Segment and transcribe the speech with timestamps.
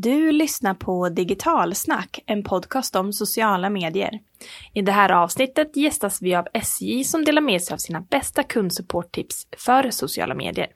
[0.00, 4.20] Du lyssnar på Digitalsnack, en podcast om sociala medier.
[4.74, 8.42] I det här avsnittet gästas vi av SJ som delar med sig av sina bästa
[8.42, 10.66] kundsupporttips för sociala medier.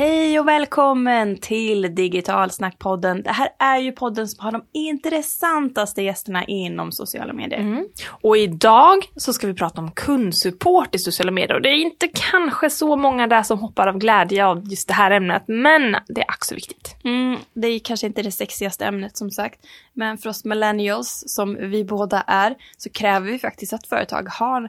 [0.00, 3.22] Hej och välkommen till Digitalsnackpodden.
[3.22, 7.60] Det här är ju podden som har de intressantaste gästerna inom sociala medier.
[7.60, 7.88] Mm.
[8.08, 12.08] Och idag så ska vi prata om kundsupport i sociala medier och det är inte
[12.14, 16.20] kanske så många där som hoppar av glädje av just det här ämnet men det
[16.20, 16.96] är också viktigt.
[17.04, 19.60] Mm, det är kanske inte det sexigaste ämnet som sagt
[19.92, 24.68] men för oss millennials som vi båda är så kräver vi faktiskt att företag har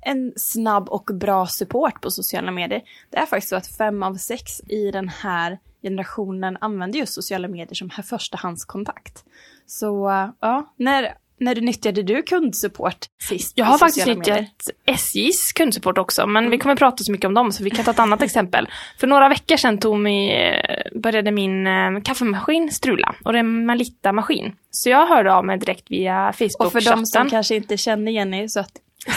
[0.00, 2.82] en snabb och bra support på sociala medier.
[3.10, 7.48] Det är faktiskt så att fem av sex i den här generationen använder just sociala
[7.48, 9.24] medier som förstahandskontakt.
[9.66, 13.52] Så uh, ja, när, när nyttjade du kundsupport sist?
[13.56, 16.50] Jag har faktiskt nyttjat SJs kundsupport också, men mm.
[16.50, 18.68] vi kommer prata så mycket om dem så vi kan ta ett annat exempel.
[18.98, 21.66] För några veckor sedan tog mig, eh, började min
[22.04, 24.52] kaffemaskin strula och det är en Malitta-maskin.
[24.70, 26.66] Så jag hörde av mig direkt via Facebook-chatten.
[26.66, 28.72] Och för de som kanske inte känner Jenny så att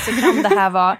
[0.06, 0.98] så kan det här vara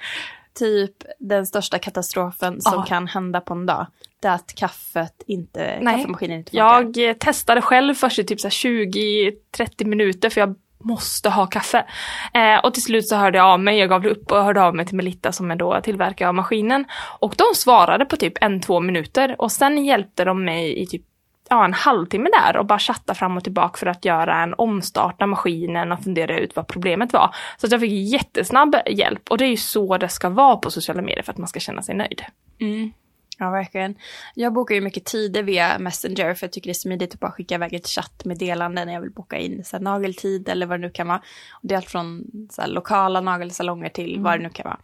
[0.60, 3.88] typ den största katastrofen som kan hända på en dag.
[4.20, 5.96] Det är att kaffet inte, Nej.
[5.96, 7.02] kaffemaskinen inte funkar.
[7.02, 11.86] Jag testade själv först i typ 20-30 minuter för jag måste ha kaffe.
[12.34, 14.76] Eh, och till slut så hörde jag av mig, jag gav upp och hörde av
[14.76, 16.86] mig till Melitta som är då tillverkare av maskinen.
[17.20, 21.02] Och de svarade på typ en, två minuter och sen hjälpte de mig i typ
[21.50, 25.22] ja, en halvtimme där och bara chatta fram och tillbaka för att göra en omstart
[25.22, 27.36] av maskinen och fundera ut vad problemet var.
[27.58, 30.72] Så att jag fick jättesnabb hjälp och det är ju så det ska vara på
[30.72, 32.22] sociala medier för att man ska känna sig nöjd.
[32.60, 32.92] Mm.
[33.40, 33.96] Ja, verkligen.
[34.36, 37.32] Jag bokar ju mycket tider via Messenger för jag tycker det är smidigt att bara
[37.32, 40.88] skicka iväg ett chattmeddelande när jag vill boka in så här, nageltid eller vad det
[40.88, 41.22] nu kan vara.
[41.52, 44.24] Och det är allt från så här, lokala nagelsalonger till mm.
[44.24, 44.80] vad det nu kan vara.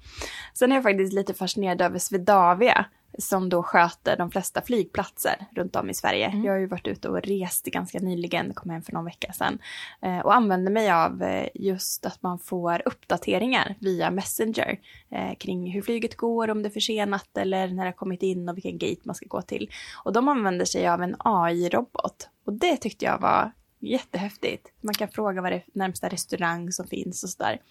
[0.54, 2.86] Sen är jag faktiskt lite fascinerad över Swedavia
[3.18, 6.26] som då sköter de flesta flygplatser runt om i Sverige.
[6.26, 6.46] Mm.
[6.46, 9.60] Jag har ju varit ute och rest ganska nyligen, kom hem för någon vecka sedan.
[10.02, 14.80] Eh, och använder mig av eh, just att man får uppdateringar via Messenger
[15.10, 18.50] eh, kring hur flyget går, om det är försenat eller när det har kommit in
[18.50, 19.70] och vilken gate man ska gå till.
[20.04, 22.30] Och de använder sig av en AI-robot.
[22.46, 23.52] Och det tyckte jag var
[23.88, 24.68] jättehäftigt.
[24.82, 27.62] Man kan fråga vad det är närmsta restaurang som finns och sådär.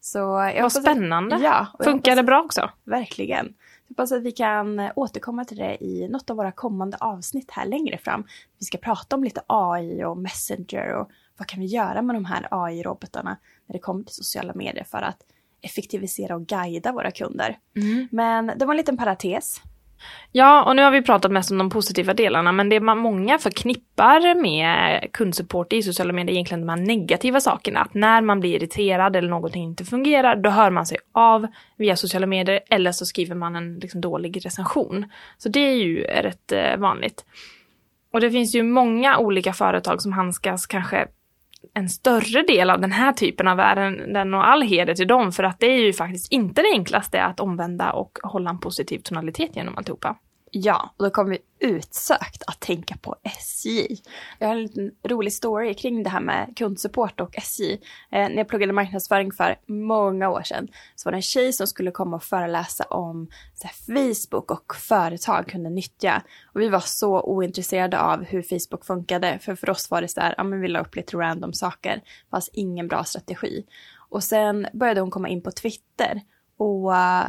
[0.00, 0.18] Så
[0.56, 1.36] jag Vad spännande.
[1.36, 2.70] Att, ja, Funkar det bra också?
[2.84, 3.54] Verkligen.
[3.88, 7.98] Hoppas att vi kan återkomma till det i något av våra kommande avsnitt här längre
[7.98, 8.24] fram.
[8.58, 12.24] Vi ska prata om lite AI och Messenger och vad kan vi göra med de
[12.24, 15.22] här AI-robotarna när det kommer till sociala medier för att
[15.60, 17.58] effektivisera och guida våra kunder.
[17.76, 18.08] Mm.
[18.12, 19.60] Men det var en liten parentes.
[20.34, 23.38] Ja, och nu har vi pratat mest om de positiva delarna, men det man många
[23.38, 27.80] förknippar med kundsupport i sociala medier är egentligen de här negativa sakerna.
[27.80, 31.46] Att när man blir irriterad eller någonting inte fungerar, då hör man sig av
[31.76, 35.06] via sociala medier eller så skriver man en liksom, dålig recension.
[35.38, 37.24] Så det är ju rätt eh, vanligt.
[38.12, 41.08] Och det finns ju många olika företag som handskas kanske
[41.74, 45.44] en större del av den här typen av ärenden och all heder till dem för
[45.44, 49.56] att det är ju faktiskt inte det enklaste att omvända och hålla en positiv tonalitet
[49.56, 50.16] genom alltihopa.
[50.54, 53.96] Ja, och då kommer vi utsökt att tänka på SJ.
[54.38, 57.72] Jag har en liten rolig story kring det här med kundsupport och SJ.
[57.72, 57.78] Eh,
[58.10, 61.90] när jag pluggade marknadsföring för många år sedan så var det en tjej som skulle
[61.90, 63.28] komma och föreläsa om
[63.62, 66.22] här, Facebook och företag kunde nyttja.
[66.54, 70.20] Och vi var så ointresserade av hur Facebook funkade, för för oss var det så
[70.20, 73.64] här, ja men vi la upp lite random saker, Det fanns ingen bra strategi.
[74.08, 76.20] Och sen började hon komma in på Twitter
[76.56, 77.24] och uh,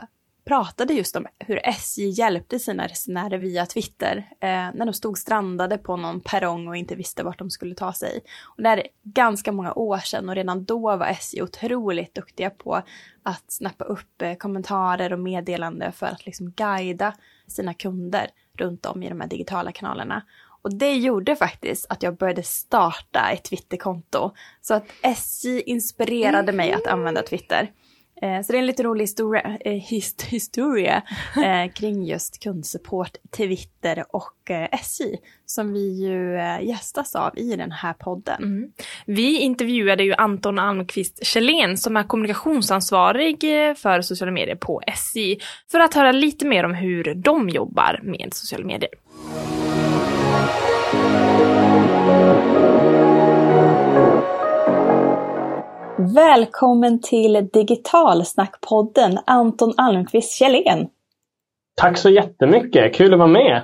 [0.45, 5.77] pratade just om hur SJ hjälpte sina resenärer via Twitter eh, när de stod strandade
[5.77, 8.19] på någon perrong och inte visste vart de skulle ta sig.
[8.57, 12.81] Och det är ganska många år sedan och redan då var SJ otroligt duktiga på
[13.23, 17.13] att snappa upp eh, kommentarer och meddelande för att liksom guida
[17.47, 18.27] sina kunder
[18.57, 20.23] runt om i de här digitala kanalerna.
[20.61, 24.31] Och det gjorde faktiskt att jag började starta ett Twitterkonto.
[24.61, 27.71] Så att SJ inspirerade mig att använda Twitter.
[28.23, 31.01] Eh, så det är en lite rolig historia, eh, hist historia
[31.35, 35.03] eh, kring just kundsupport, Twitter och SJ
[35.45, 36.33] som vi ju
[36.67, 38.43] gästas av i den här podden.
[38.43, 38.71] Mm.
[39.05, 43.41] Vi intervjuade ju Anton Almqvist Kjellén som är kommunikationsansvarig
[43.77, 45.37] för sociala medier på SJ
[45.71, 48.91] för att höra lite mer om hur de jobbar med sociala medier.
[56.15, 60.87] Välkommen till Digitalsnackpodden Anton Almqvist Kjellén.
[61.81, 63.61] Tack så jättemycket, kul att vara med.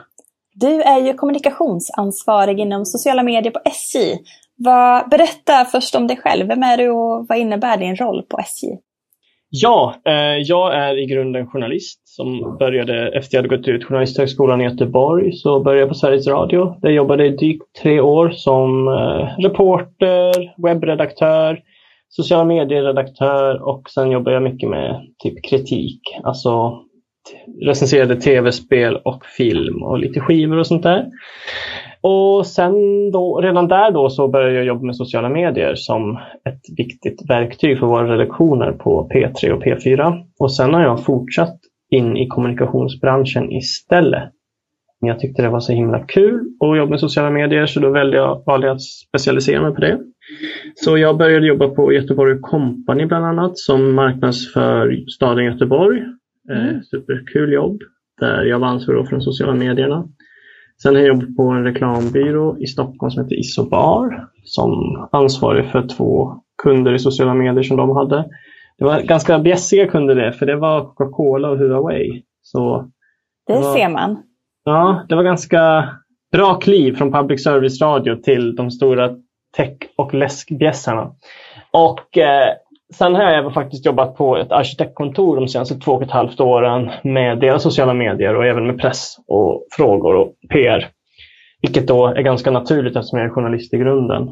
[0.53, 4.17] Du är ju kommunikationsansvarig inom sociala medier på SJ.
[4.55, 6.47] Vad, berätta först om dig själv.
[6.47, 8.67] Vem är du och vad innebär din roll på SJ?
[9.49, 14.61] Ja, eh, jag är i grunden journalist som började efter jag hade gått ut Journalisthögskolan
[14.61, 15.31] i Göteborg.
[15.33, 16.65] Så började jag på Sveriges Radio.
[16.65, 21.63] Där jag jobbade i drygt tre år som eh, reporter, webbredaktör,
[22.09, 26.01] sociala medieredaktör och sen jobbar jag mycket med typ kritik.
[26.23, 26.79] Alltså
[27.61, 31.05] recenserade tv-spel och film och lite skivor och sånt där.
[32.01, 32.73] Och sen
[33.11, 36.19] då, redan där då så började jag jobba med sociala medier som
[36.49, 40.23] ett viktigt verktyg för våra redaktioner på P3 och P4.
[40.39, 41.57] Och sen har jag fortsatt
[41.89, 44.31] in i kommunikationsbranschen istället.
[44.99, 48.17] Jag tyckte det var så himla kul att jobba med sociala medier så då valde
[48.17, 49.99] jag, valde jag att specialisera mig på det.
[50.75, 56.03] Så jag började jobba på Göteborg Company bland annat som marknadsför staden Göteborg.
[56.51, 56.83] Eh, mm.
[56.83, 57.81] superkul jobb
[58.19, 60.07] där jag var ansvarig för de sociala medierna.
[60.81, 64.71] Sen har jag jobbat på en reklambyrå i Stockholm som heter Isobar som
[65.11, 66.33] ansvarig för två
[66.63, 68.25] kunder i sociala medier som de hade.
[68.77, 72.23] Det var ganska bjässiga kunder det, för det var Coca-Cola och Huawei.
[72.41, 72.91] Så
[73.47, 74.17] det, det var, ser man.
[74.63, 75.89] Ja, det var ganska
[76.31, 79.09] bra kliv från public service-radio till de stora
[79.57, 81.11] tech och läskbjässarna.
[81.71, 82.53] Och eh,
[82.93, 86.39] sen har jag även faktiskt jobbat på ett arkitektkontor de senaste två och ett halvt
[86.39, 90.87] åren med deras sociala medier och även med press och frågor och PR.
[91.61, 94.29] Vilket då är ganska naturligt eftersom jag är journalist i grunden.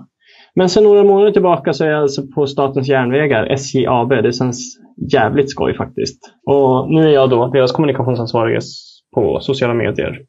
[0.56, 4.10] Men sen några månader tillbaka så är jag alltså på Statens järnvägar, SJ AB.
[4.10, 4.78] Det känns
[5.14, 6.20] jävligt skoj faktiskt.
[6.46, 8.60] Och nu är jag då deras kommunikationsansvarige
[9.16, 10.20] på sociala medier.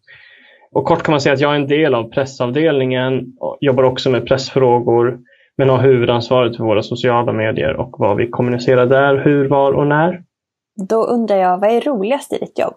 [0.72, 4.10] Och kort kan man säga att jag är en del av pressavdelningen, och jobbar också
[4.10, 5.18] med pressfrågor,
[5.56, 9.86] men har huvudansvaret för våra sociala medier och vad vi kommunicerar där, hur, var och
[9.86, 10.22] när.
[10.88, 12.74] Då undrar jag, vad är roligast i ditt jobb?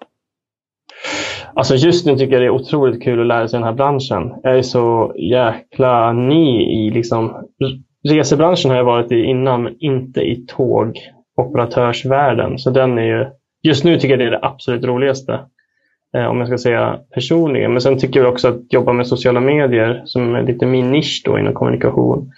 [1.54, 4.34] Alltså just nu tycker jag det är otroligt kul att lära sig den här branschen.
[4.44, 7.48] Jag är så jäkla ny i liksom
[8.10, 12.60] resebranschen har jag varit i innan, men inte i tågoperatörsvärlden.
[12.60, 13.26] Så den är ju,
[13.64, 15.40] just nu tycker jag det är det absolut roligaste.
[16.18, 17.72] Eh, om jag ska säga personligen.
[17.72, 21.22] Men sen tycker jag också att jobba med sociala medier som är lite min nisch
[21.26, 22.32] då inom kommunikation.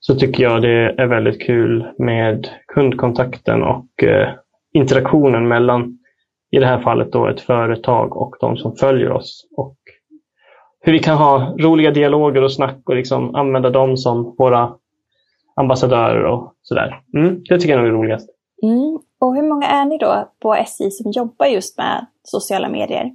[0.00, 4.28] Så tycker jag det är väldigt kul med kundkontakten och eh,
[4.72, 5.98] interaktionen mellan
[6.50, 9.46] i det här fallet då ett företag och de som följer oss.
[9.56, 9.76] Och
[10.80, 14.72] hur vi kan ha roliga dialoger och snack och liksom använda dem som våra
[15.56, 17.00] ambassadörer och sådär.
[17.14, 18.28] Mm, det tycker jag är roligast.
[18.62, 18.98] Mm.
[19.20, 23.10] Och hur många är ni då på SJ som jobbar just med sociala medier?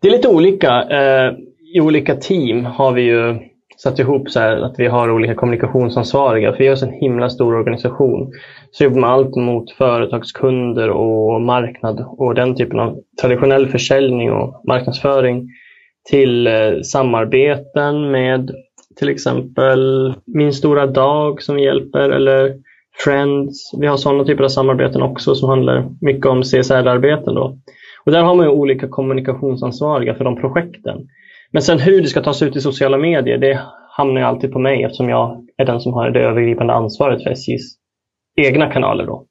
[0.00, 0.82] Det är lite olika.
[0.82, 1.32] Eh,
[1.74, 3.38] I olika team har vi ju
[3.76, 6.52] satt ihop så här att vi har olika kommunikationsansvariga.
[6.52, 8.32] För vi är en himla stor organisation.
[8.70, 14.62] Så jobbar man allt mot företagskunder och marknad och den typen av traditionell försäljning och
[14.68, 15.48] marknadsföring
[16.10, 18.50] till eh, samarbeten med
[18.96, 22.54] till exempel Min stora dag som vi hjälper eller
[23.04, 23.70] Friends.
[23.80, 27.34] Vi har sådana typer av samarbeten också som handlar mycket om CSR-arbeten.
[27.34, 27.58] Då.
[28.08, 31.08] Och där har man olika kommunikationsansvariga för de projekten.
[31.50, 33.60] Men sen hur det ska tas ut i sociala medier, det
[33.90, 37.30] hamnar ju alltid på mig eftersom jag är den som har det övergripande ansvaret för
[37.30, 37.62] SJs
[38.36, 39.06] egna kanaler.
[39.06, 39.26] Då.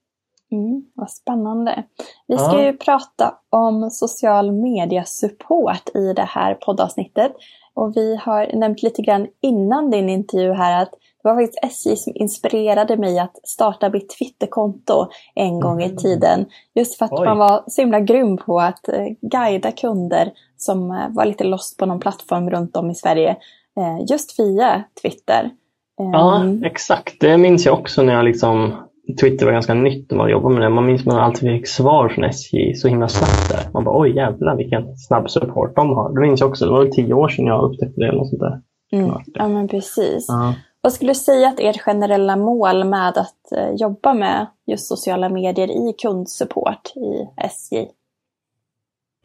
[0.51, 1.83] Mm, vad spännande.
[2.27, 2.65] Vi ska ja.
[2.65, 7.31] ju prata om social media-support i det här poddavsnittet.
[7.73, 10.93] Och vi har nämnt lite grann innan din intervju här att
[11.27, 15.97] det var faktiskt SJ som inspirerade mig att starta mitt Twitterkonto en gång i mm.
[15.97, 16.45] tiden.
[16.75, 17.25] Just för att Oj.
[17.25, 21.77] man var så himla grym på att eh, guida kunder som eh, var lite lost
[21.77, 23.29] på någon plattform runt om i Sverige.
[23.77, 25.49] Eh, just via Twitter.
[25.97, 26.63] Ja, ehm.
[26.63, 27.19] exakt.
[27.19, 28.73] Det minns jag också när jag liksom
[29.21, 30.69] Twitter var ganska nytt när man jobbade med det.
[30.69, 33.71] Man minns att man alltid fick svar från SJ så himla snabbt där.
[33.73, 36.13] Man bara oj jävlar vilken snabb support de har.
[36.13, 36.65] Det minns jag också.
[36.65, 38.07] Det var väl tio år sedan jag upptäckte det.
[38.07, 38.61] Eller något sånt där.
[38.91, 39.11] Mm.
[39.33, 40.25] Ja men precis.
[40.27, 40.53] Ja.
[40.87, 45.29] Vad skulle du säga att ert generella mål med att eh, jobba med just sociala
[45.29, 47.77] medier i kundsupport i SJ?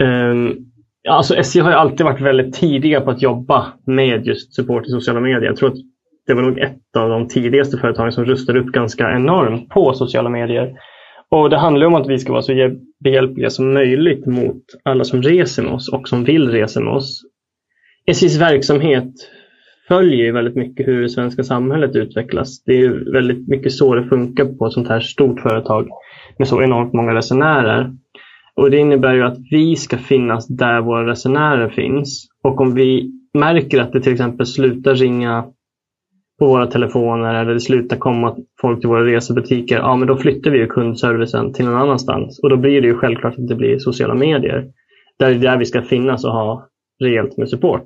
[0.02, 0.56] Um, ehm,
[1.08, 4.90] alltså SJ har ju alltid varit väldigt tidiga på att jobba med just support i
[4.90, 5.42] sociala medier.
[5.42, 5.78] Jag tror att
[6.26, 10.28] det var nog ett av de tidigaste företagen som rustade upp ganska enormt på sociala
[10.28, 10.76] medier.
[11.30, 12.52] Och Det handlar om att vi ska vara så
[13.00, 17.22] behjälpliga som möjligt mot alla som reser med oss och som vill resa med oss.
[18.06, 19.12] SJs verksamhet
[19.92, 22.64] följer ju väldigt mycket hur det svenska samhället utvecklas.
[22.64, 25.88] Det är väldigt mycket så det funkar på ett sånt här stort företag
[26.38, 27.90] med så enormt många resenärer.
[28.56, 32.28] Och Det innebär ju att vi ska finnas där våra resenärer finns.
[32.42, 35.44] Och om vi märker att det till exempel slutar ringa
[36.38, 40.50] på våra telefoner eller det slutar komma folk till våra resebutiker, ja men då flyttar
[40.50, 42.40] vi kundservicen till någon annanstans.
[42.42, 44.64] Och då blir det ju självklart att det blir sociala medier.
[45.18, 46.68] Där, där vi ska finnas och ha
[47.00, 47.84] rejält med support.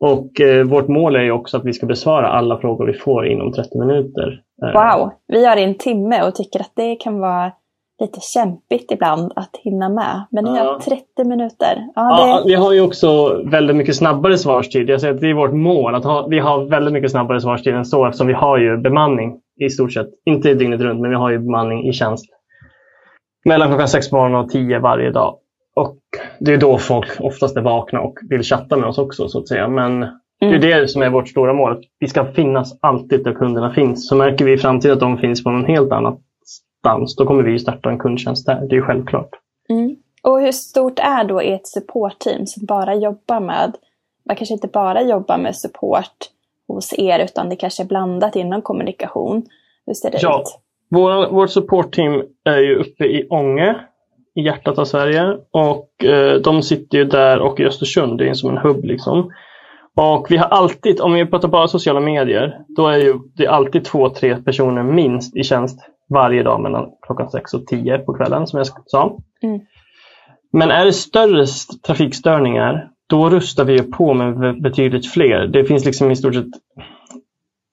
[0.00, 3.26] Och eh, vårt mål är ju också att vi ska besvara alla frågor vi får
[3.26, 4.40] inom 30 minuter.
[4.66, 7.52] Eh, Wow, vi har en timme och tycker att det kan vara
[8.00, 10.24] lite kämpigt ibland att hinna med.
[10.30, 10.64] Men ni Ja.
[10.64, 11.86] har 30 minuter.
[11.94, 14.88] Ja, Ja, det, vi har ju också väldigt mycket snabbare svarstid.
[14.90, 15.94] Jag säger att det är vårt mål.
[15.94, 19.40] att ha, Vi har väldigt mycket snabbare svarstid än så eftersom vi har ju bemanning
[19.60, 20.06] i stort sett.
[20.24, 22.24] Inte dygnet runt, men vi har ju bemanning i tjänst.
[23.44, 25.34] Mellan klockan sex på morgonen och tio varje dag.
[25.80, 25.96] Och
[26.38, 29.48] det är då folk oftast är vakna och vill chatta med oss också så att
[29.48, 29.68] säga.
[29.68, 30.00] Men
[30.40, 31.84] det är det som är vårt stora mål.
[31.98, 34.08] Vi ska finnas alltid där kunderna finns.
[34.08, 37.58] Så märker vi i framtiden att de finns på någon helt annanstans, då kommer vi
[37.58, 38.66] starta en kundtjänst där.
[38.70, 39.28] Det är självklart.
[39.68, 39.96] mm.
[40.22, 43.76] Och hur stort är då ert supportteam som bara jobbar med,
[44.26, 46.16] man kanske inte bara jobbar med support
[46.68, 49.42] hos er utan det kanske är blandat inom kommunikation.
[49.86, 50.40] Hur ser det Ja.
[50.40, 50.58] ut?
[50.90, 53.76] Vår, vårt supportteam är ju uppe i Ånge,
[54.34, 55.36] i hjärtat av Sverige.
[55.50, 59.30] Och eh, de sitter ju där och i Östersund, det är som en hubb liksom.
[59.96, 63.84] Och vi har alltid, om vi pratar bara sociala medier, då är ju det alltid
[63.84, 68.46] två, tre personer minst i tjänst varje dag mellan klockan sex och tio på kvällen
[68.46, 69.18] som jag sa.
[69.42, 69.60] Mm.
[70.52, 75.46] Men är det större st- trafikstörningar, då rustar vi ju på med betydligt fler.
[75.46, 76.44] Det finns liksom i stort sett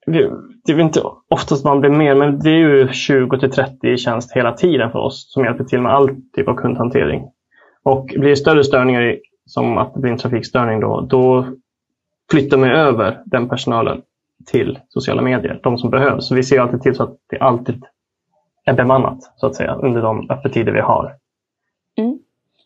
[0.05, 0.31] vi-
[0.67, 3.87] det är väl inte oftast man blir mer, men det är ju 20 till 30
[3.87, 7.23] i tjänst hela tiden för oss som hjälper till med all typ av kundhantering.
[7.83, 11.45] Och blir det större störningar som att det blir en trafikstörning då, då
[12.31, 14.01] flyttar man över den personalen
[14.45, 16.27] till sociala medier, de som behövs.
[16.27, 17.85] Så vi ser alltid till så att det alltid
[18.65, 21.15] är bemannat så att säga under de öppettider vi har.
[21.97, 22.19] Mm.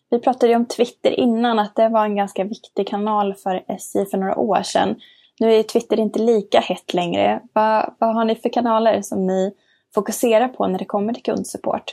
[0.10, 4.06] Vi pratade ju om Twitter innan, att det var en ganska viktig kanal för SJ
[4.06, 4.96] för några år sedan.
[5.42, 7.42] Nu är Twitter inte lika hett längre.
[7.54, 9.54] Vad, vad har ni för kanaler som ni
[9.96, 11.84] fokuserar på när det kommer till kundsupport?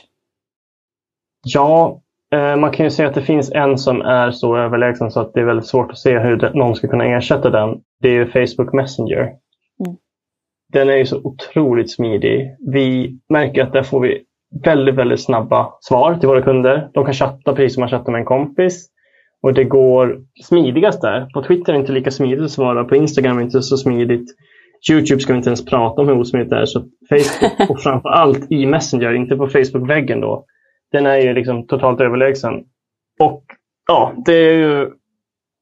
[1.43, 2.01] Ja,
[2.33, 5.33] eh, man kan ju säga att det finns en som är så överlägsen så att
[5.33, 7.81] det är väldigt svårt att se hur någon ska kunna ersätta den.
[8.01, 9.21] Det är Facebook Messenger.
[9.21, 9.97] Mm.
[10.73, 12.55] Den är ju så otroligt smidig.
[12.59, 14.23] Vi märker att där får vi
[14.65, 16.89] väldigt, väldigt snabba svar till våra kunder.
[16.93, 18.89] De kan chatta precis som man chattar med en kompis.
[19.41, 21.29] Och det går smidigast där.
[21.33, 22.83] På Twitter är det inte lika smidigt att svara.
[22.83, 24.35] På Instagram är det inte så smidigt.
[24.91, 26.65] Youtube ska vi inte ens prata om hur osmidigt det är.
[26.65, 26.79] Så
[27.09, 30.45] Facebook och framför allt i Messenger, inte på Facebook-väggen då.
[30.91, 32.53] Den är ju liksom totalt överlägsen.
[33.19, 33.43] Och
[33.87, 34.91] ja, det är ju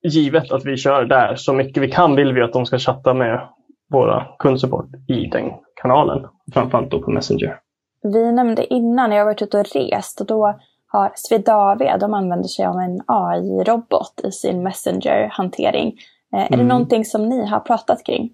[0.03, 1.35] givet att vi kör där.
[1.35, 3.47] Så mycket vi kan vill vi att de ska chatta med
[3.89, 6.27] våra kundsupport i den kanalen.
[6.53, 7.59] Framförallt då på Messenger.
[8.03, 12.47] Vi nämnde innan, jag har varit ute och rest och då har Swedavia, de använder
[12.47, 15.87] sig av en AI-robot i sin Messenger-hantering.
[16.33, 16.67] Eh, Är det Mm.
[16.67, 18.29] någonting som ni har pratat kring?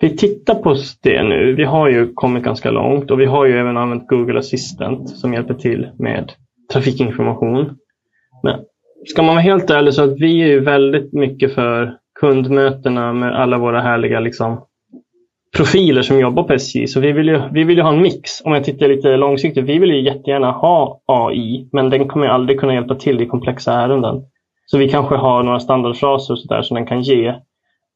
[0.00, 1.54] Vi tittar på det nu.
[1.54, 5.34] Vi har ju kommit ganska långt och vi har ju även använt Google Assistant som
[5.34, 6.32] hjälper till med
[6.72, 7.76] trafikinformation.
[8.42, 8.60] Men
[9.06, 13.40] ska man vara helt ärlig så att vi är ju väldigt mycket för kundmötena med
[13.40, 14.60] alla våra härliga liksom,
[15.56, 16.86] profiler som jobbar på SJ.
[16.86, 18.40] Så vi vill, ju, vi vill ju ha en mix.
[18.44, 19.64] Om jag tittar lite långsiktigt.
[19.64, 23.26] Vi vill ju jättegärna ha AI, men den kommer ju aldrig kunna hjälpa till i
[23.26, 24.22] komplexa ärenden.
[24.66, 27.34] Så vi kanske har några standardfraser och så där som den kan ge.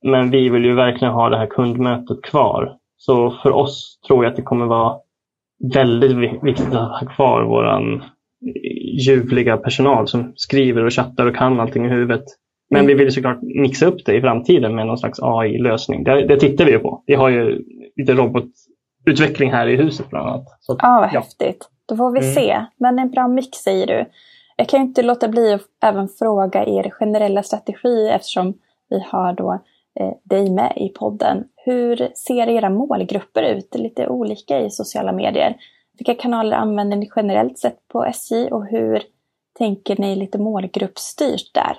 [0.05, 2.77] Men vi vill ju verkligen ha det här kundmötet kvar.
[2.97, 4.97] Så för oss tror jag att det kommer vara
[5.75, 11.61] väldigt viktigt att ha kvar våran eh, ljuvliga personal som skriver och chattar och kan
[11.61, 12.25] allting i huvudet.
[12.71, 12.87] Men Mm.
[12.97, 16.04] vi vill såklart mixa upp det i framtiden med någon slags AI-lösning.
[16.04, 17.02] Det, det tittar vi ju på.
[17.06, 17.64] Vi har ju
[17.97, 20.44] lite robotutveckling här i huset bland annat.
[20.61, 21.68] Så att, Ja, vad häftigt.
[21.87, 22.35] Då får vi Mm.
[22.35, 22.64] se.
[22.76, 24.04] Men en bra mix säger du.
[24.56, 28.54] Jag kan ju inte låta bli att även fråga er generella strategi eftersom
[28.90, 29.59] vi har då
[30.00, 31.44] eh, dig med i podden.
[31.56, 33.75] Hur ser era målgrupper ut?
[33.75, 35.56] Lite olika i sociala medier.
[35.99, 39.02] Vilka kanaler använder ni generellt sett på SJ och hur
[39.59, 41.76] tänker ni lite målgruppsstyrt där?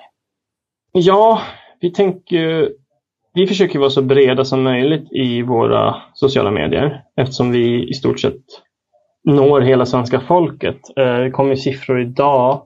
[0.98, 1.40] Ja,
[1.80, 2.72] vi tänker
[3.34, 8.20] vi försöker vara så breda som möjligt i våra sociala medier eftersom vi i stort
[8.20, 8.42] sett
[9.24, 10.80] når hela svenska folket.
[10.96, 12.62] Eh, Det kom ju siffror idag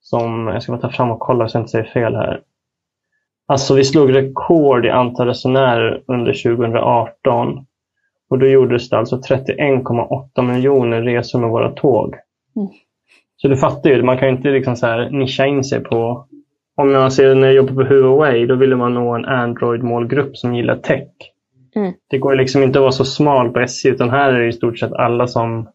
[0.00, 2.40] som, jag ska bara ta fram och kolla så jag inte säger fel här.
[3.46, 7.66] Alltså vi slog rekord i antal resenärer under 2018
[8.30, 12.14] och då gjordes det alltså 31,8 miljoner resor med våra tåg.
[12.56, 12.68] Mm.
[13.36, 16.28] Så du fattar ju, man kan ju inte liksom så här nischa in sig på
[16.76, 20.54] om man ser när jag jobbar på Huawei, då ville man nå en Android-målgrupp som
[20.54, 21.08] gillar tech.
[21.76, 21.92] Mm.
[22.10, 24.52] Det går liksom inte att vara så smal på SJ, utan här är det i
[24.52, 25.68] stort sett alla som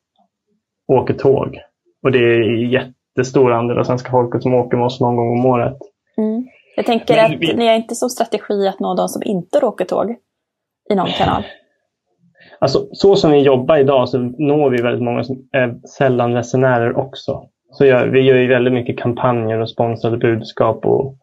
[0.88, 1.58] åker tåg.
[2.04, 2.42] Och det är
[2.74, 5.78] jättestor andel av svenska folket som åker med oss någon gång om året.
[6.18, 6.48] Mm.
[6.76, 9.66] Jag tänker Men att vi- ni har inte som strategi att nå de som inte
[9.66, 10.16] åker tåg
[10.92, 11.44] i någon kanal.
[12.60, 16.98] Alltså, så som vi jobbar idag så når vi väldigt många som är sällan resenärer
[16.98, 17.44] också.
[17.80, 21.16] Så gör, vi gör ju väldigt mycket kampanjer och sponsrade budskap och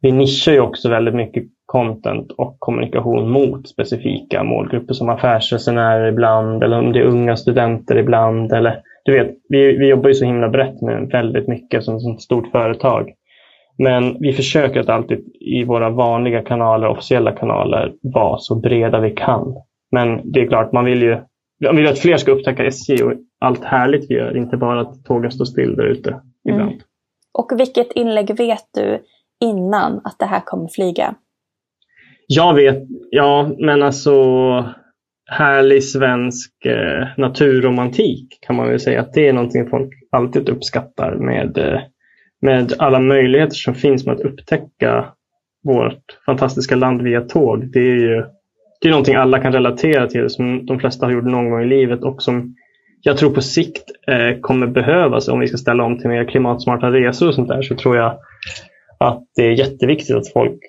[0.00, 6.62] vi nischar ju också väldigt mycket content och kommunikation mot specifika målgrupper som affärsresenärer ibland
[6.62, 8.52] eller om det är unga studenter ibland.
[8.52, 12.20] Eller, du vet, vi, vi jobbar ju så himla brett med väldigt mycket som ett
[12.20, 13.12] stort företag.
[13.78, 19.10] Men vi försöker att alltid i våra vanliga kanaler, officiella kanaler, vara så breda vi
[19.10, 19.54] kan.
[19.92, 21.18] Men det är klart, man vill ju
[21.60, 25.04] man vill att fler ska upptäcka SJ och allt härligt vi gör, inte bara att
[25.04, 26.70] tågen står still där ute ibland.
[26.70, 26.82] Mm.
[27.32, 29.02] Och vilket inlägg vet du
[29.40, 31.14] innan att det här kommer flyga?
[32.26, 34.14] Jag vet, ja men alltså
[35.30, 41.14] härlig svensk eh, naturromantik kan man väl säga att det är någonting folk alltid uppskattar
[41.14, 41.80] med, eh,
[42.40, 45.04] med alla möjligheter som finns med att upptäcka
[45.64, 47.72] vårt fantastiska land via tåg.
[47.72, 48.24] Det är ju
[48.80, 51.66] det är någonting alla kan relatera till som de flesta har gjort någon gång i
[51.66, 52.54] livet och som
[53.02, 56.90] jag tror på sikt eh, kommer behövas om vi ska ställa om till mer klimatsmarta
[56.90, 58.18] resor och sånt där så tror jag
[58.98, 60.60] att det är jätteviktigt att folk,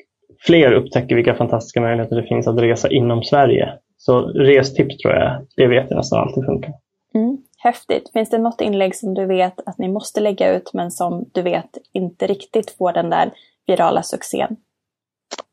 [0.45, 3.73] fler upptäcker vilka fantastiska möjligheter det finns att resa inom Sverige.
[3.97, 6.73] Så restips tror jag, det vet jag nästan alltid funkar.
[7.15, 8.09] Mm, häftigt.
[8.13, 11.41] Finns det något inlägg som du vet att ni måste lägga ut men som du
[11.41, 13.31] vet inte riktigt får den där
[13.67, 14.55] virala succén?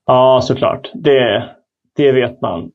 [0.07, 0.91] Ja, såklart.
[0.95, 1.49] Det,
[1.97, 2.71] det vet man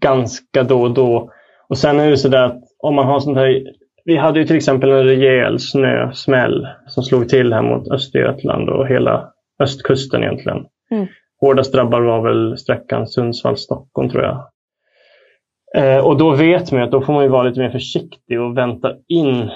[0.00, 1.30] ganska då och då.
[1.68, 3.64] Och sen är det så att om man har sånt här
[4.04, 8.88] vi hade ju till exempel en rejäl snösmäll som slog till här mot Östergötland och
[8.88, 10.66] hela östkusten egentligen.
[10.90, 11.06] Mm.
[11.40, 14.48] Hårdast drabbad var väl sträckan Sundsvall-Stockholm tror jag.
[15.76, 18.92] Eh, och då vet man att då får man vara lite mer försiktig och vänta
[19.08, 19.50] in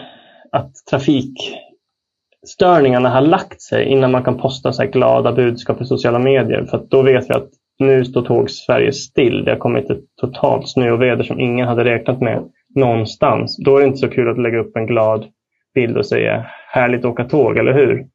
[0.52, 6.64] att trafikstörningarna har lagt sig innan man kan posta så glada budskap i sociala medier.
[6.64, 9.44] För då vet vi att nu står tåg Sverige still.
[9.44, 12.42] Det har kommit ett totalt snöoväder som ingen hade räknat med
[12.74, 13.56] någonstans.
[13.64, 15.26] Då är det inte så kul att lägga upp en glad
[15.74, 18.06] bild och säga härligt att åka tåg, eller hur?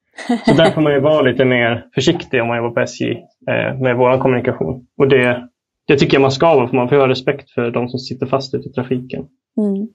[0.46, 3.12] Så där får man ju vara lite mer försiktig om man jobbar på SJ
[3.50, 4.88] eh, med vår kommunikation.
[4.98, 5.48] Och det,
[5.88, 8.26] det tycker jag man ska vara, för man får ha respekt för de som sitter
[8.26, 9.26] fast ute i trafiken.
[9.58, 9.88] Mm.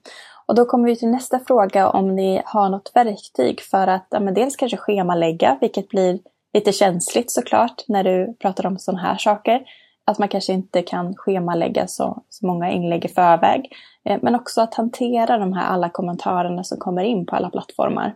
[0.47, 4.21] Och då kommer vi till nästa fråga om ni har något verktyg för att ja,
[4.21, 6.19] men dels kanske schemalägga, vilket blir
[6.55, 9.61] lite känsligt såklart när du pratar om sådana här saker.
[10.07, 13.73] Att man kanske inte kan schemalägga så, så många inlägg i förväg.
[14.09, 18.15] Eh, men också att hantera de här alla kommentarerna som kommer in på alla plattformar.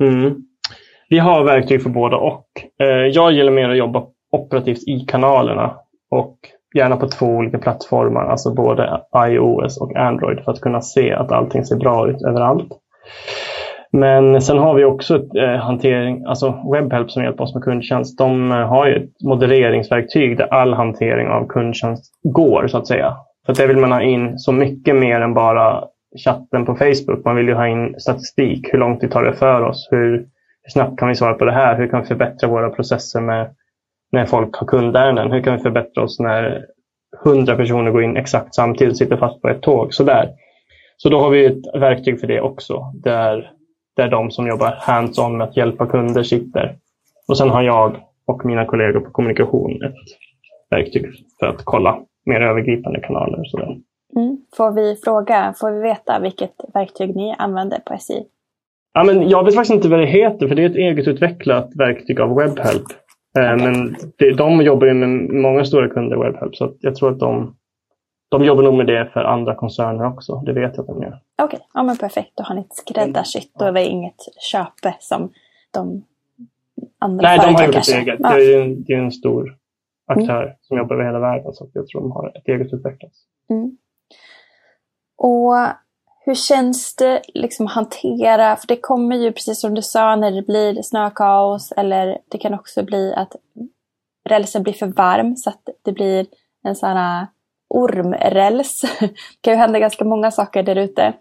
[0.00, 0.36] Mm.
[1.08, 2.48] Vi har verktyg för båda och.
[2.80, 5.74] Eh, jag gillar mer att jobba operativt i kanalerna
[6.10, 6.38] och
[6.76, 11.32] gärna på två olika plattformar, alltså både iOS och Android för att kunna se att
[11.32, 12.68] allting ser bra ut överallt.
[13.96, 18.18] Men sen har vi också ett eh, hantering, alltså Webhelp som hjälper oss med kundtjänst.
[18.18, 23.16] De eh, har ju ett modereringsverktyg där all hantering av kundtjänst går så att säga.
[23.46, 25.84] För det vill man ha in så mycket mer än bara
[26.24, 27.24] chatten på Facebook.
[27.24, 28.68] Man vill ju ha in statistik.
[28.72, 29.88] Hur lång tid tar det för oss?
[29.90, 30.12] Hur,
[30.62, 31.76] hur snabbt kan vi svara på det här?
[31.76, 33.50] Hur kan vi förbättra våra processer med
[34.12, 35.32] när folk har kundärenden?
[35.32, 36.64] Hur kan vi förbättra oss när
[37.24, 39.94] hundra personer går in exakt samtidigt och sitter fast på ett tåg?
[39.94, 40.30] Så, där.
[40.96, 42.92] så då har vi ett verktyg för det också.
[42.94, 43.55] Där
[43.96, 46.76] där de som jobbar hands-on med att hjälpa kunder sitter.
[47.28, 49.94] Och sen har jag och mina kollegor på kommunikation ett
[50.70, 51.06] verktyg
[51.40, 53.40] för att kolla mer övergripande kanaler.
[53.40, 53.76] Och sådär.
[54.16, 54.38] Mm.
[54.56, 58.14] Får vi fråga, får vi veta vilket verktyg ni använder på SJ?
[58.94, 61.70] Ja, men jag vet faktiskt inte vad det heter, för det är ett eget utvecklat
[61.74, 62.82] verktyg av Webhelp.
[63.38, 63.56] Eh, okay.
[63.56, 67.56] Men det, de jobbar ju med många stora kunder, Webhelp, så jag tror att de
[68.38, 70.36] de jobbar nog med det för andra koncerner också.
[70.46, 71.20] Det vet jag att de gör.
[71.42, 71.60] Okej, okay.
[71.74, 72.32] ja men perfekt.
[72.34, 73.52] Då har ni ett skräddarsytt.
[73.58, 74.20] Då är det inget
[74.50, 75.32] köpe som
[75.70, 76.04] de
[76.98, 78.20] andra Nej, de har gjort ett eget.
[78.22, 78.34] Ja.
[78.34, 79.56] Det är en, det är en stor
[80.06, 80.54] aktör mm.
[80.60, 81.52] som jobbar över hela världen.
[81.52, 83.12] Så jag tror de har ett eget utvecklat.
[83.50, 83.76] Mm.
[85.18, 85.54] Och
[86.26, 90.30] hur känns det liksom att hantera, för det kommer ju precis som du sa när
[90.30, 93.32] det blir snökaos eller det kan också bli att
[94.28, 96.26] rälsen blir för varm så att det blir
[96.62, 97.26] en sån här
[97.76, 98.80] ormräls.
[99.00, 99.10] Det
[99.40, 101.12] kan ju hända ganska många saker där ute.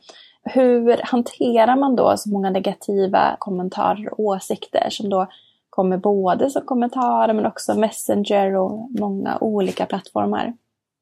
[0.43, 5.27] Hur hanterar man då så många negativa kommentarer och åsikter som då
[5.69, 10.53] kommer både som kommentarer men också Messenger och många olika plattformar?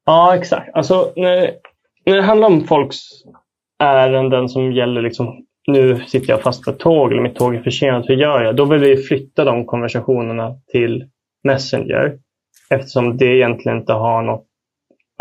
[0.05, 0.75] Ja, exakt.
[0.75, 1.51] Alltså, när,
[2.05, 2.99] när det handlar om folks
[3.79, 7.63] ärenden som gäller liksom nu sitter jag fast på ett tåg eller mitt tåg är
[7.63, 8.55] försenat, hur gör jag?
[8.55, 11.09] Då vill vi flytta de konversationerna till
[11.43, 12.17] Messenger
[12.69, 14.45] eftersom det egentligen inte har något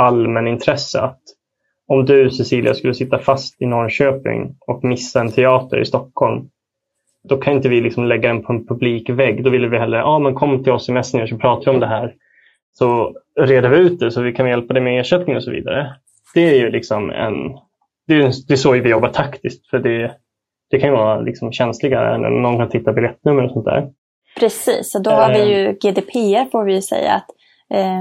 [0.03, 1.21] allmänintresse att
[1.89, 6.49] om du Cecilia skulle sitta fast i Norrköping och missa en teater i Stockholm,
[7.29, 9.45] då kan inte vi liksom lägga den på en publik vägg.
[9.45, 11.71] Då vill vi hellre, ja ah, men kom till oss i Messenger så pratar vi
[11.71, 12.15] om det här.
[12.73, 15.95] Så reder vi ut det så vi kan hjälpa dig med ersättning och så vidare.
[16.35, 17.35] Det är ju liksom en,
[18.07, 19.71] det är, det är så vi jobbar taktiskt.
[19.71, 20.17] För det,
[20.71, 23.91] det kan ju vara liksom känsliga ärenden, någon kan titta biljettnummer och sånt där.
[24.41, 27.42] Precis, och då har vi ju GDPR får vi ju säga att eh,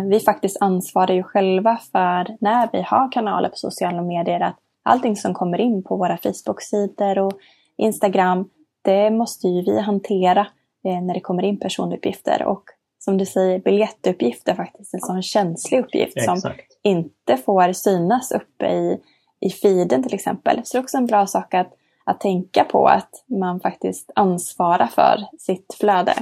[0.09, 5.15] vi faktiskt ansvarar ju själva för när vi har kanaler på sociala medier att allting
[5.15, 7.33] som kommer in på våra Facebook-sidor och
[7.77, 8.49] Instagram,
[8.81, 10.47] det måste ju vi hantera
[10.85, 12.43] eh, när det kommer in personuppgifter.
[12.43, 12.63] Och
[12.99, 16.41] som du säger, biljettuppgifter faktiskt en sån känslig uppgift Exakt.
[16.41, 16.51] som
[16.83, 18.99] inte får synas uppe i,
[19.39, 20.61] i feeden till exempel.
[20.63, 21.73] Så det är också en bra sak att,
[22.05, 26.13] att tänka på att man faktiskt ansvarar för sitt flöde.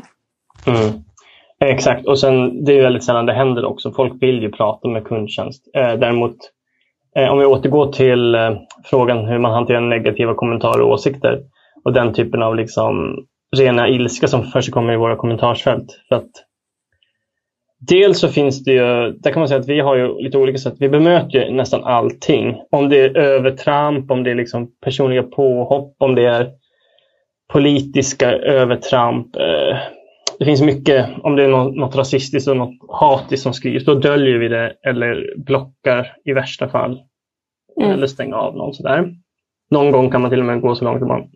[0.67, 1.03] Mm.
[1.65, 3.91] Exakt, och sen det är väldigt sällan det händer också.
[3.91, 5.63] Folk vill ju prata med kundtjänst.
[5.75, 6.35] Eh, däremot
[7.15, 8.51] eh, om vi återgår till eh,
[8.83, 11.39] frågan hur man hanterar negativa kommentarer och åsikter
[11.83, 13.25] och den typen av liksom
[13.57, 15.87] rena ilska som förekommer i våra kommentarsfält.
[16.09, 16.29] För att
[17.87, 20.57] Dels så finns det ju, där kan man säga att vi har ju lite olika
[20.57, 20.75] sätt.
[20.79, 22.61] Vi bemöter ju nästan allting.
[22.71, 26.49] Om det är övertramp, om det är liksom personliga påhopp, om det är
[27.53, 29.35] politiska övertramp.
[29.35, 29.77] Eh,
[30.39, 33.95] det finns mycket, om det är något, något rasistiskt och något hatiskt som skrivs, då
[33.95, 36.99] döljer vi det eller blockar i värsta fall.
[37.81, 37.91] Mm.
[37.91, 39.13] Eller stänger av någon sådär.
[39.71, 41.29] Någon gång kan man till och med gå så långt att man,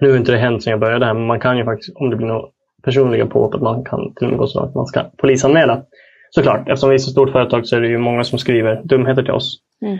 [0.00, 2.10] nu har inte det hänt sedan jag började här, men man kan ju faktiskt, om
[2.10, 2.52] det blir något
[2.82, 5.82] personliga påhopp, att man kan till och med gå så långt att man ska polisanmäla.
[6.30, 9.22] Såklart, eftersom vi är så stort företag så är det ju många som skriver dumheter
[9.22, 9.58] till oss.
[9.82, 9.98] Mm.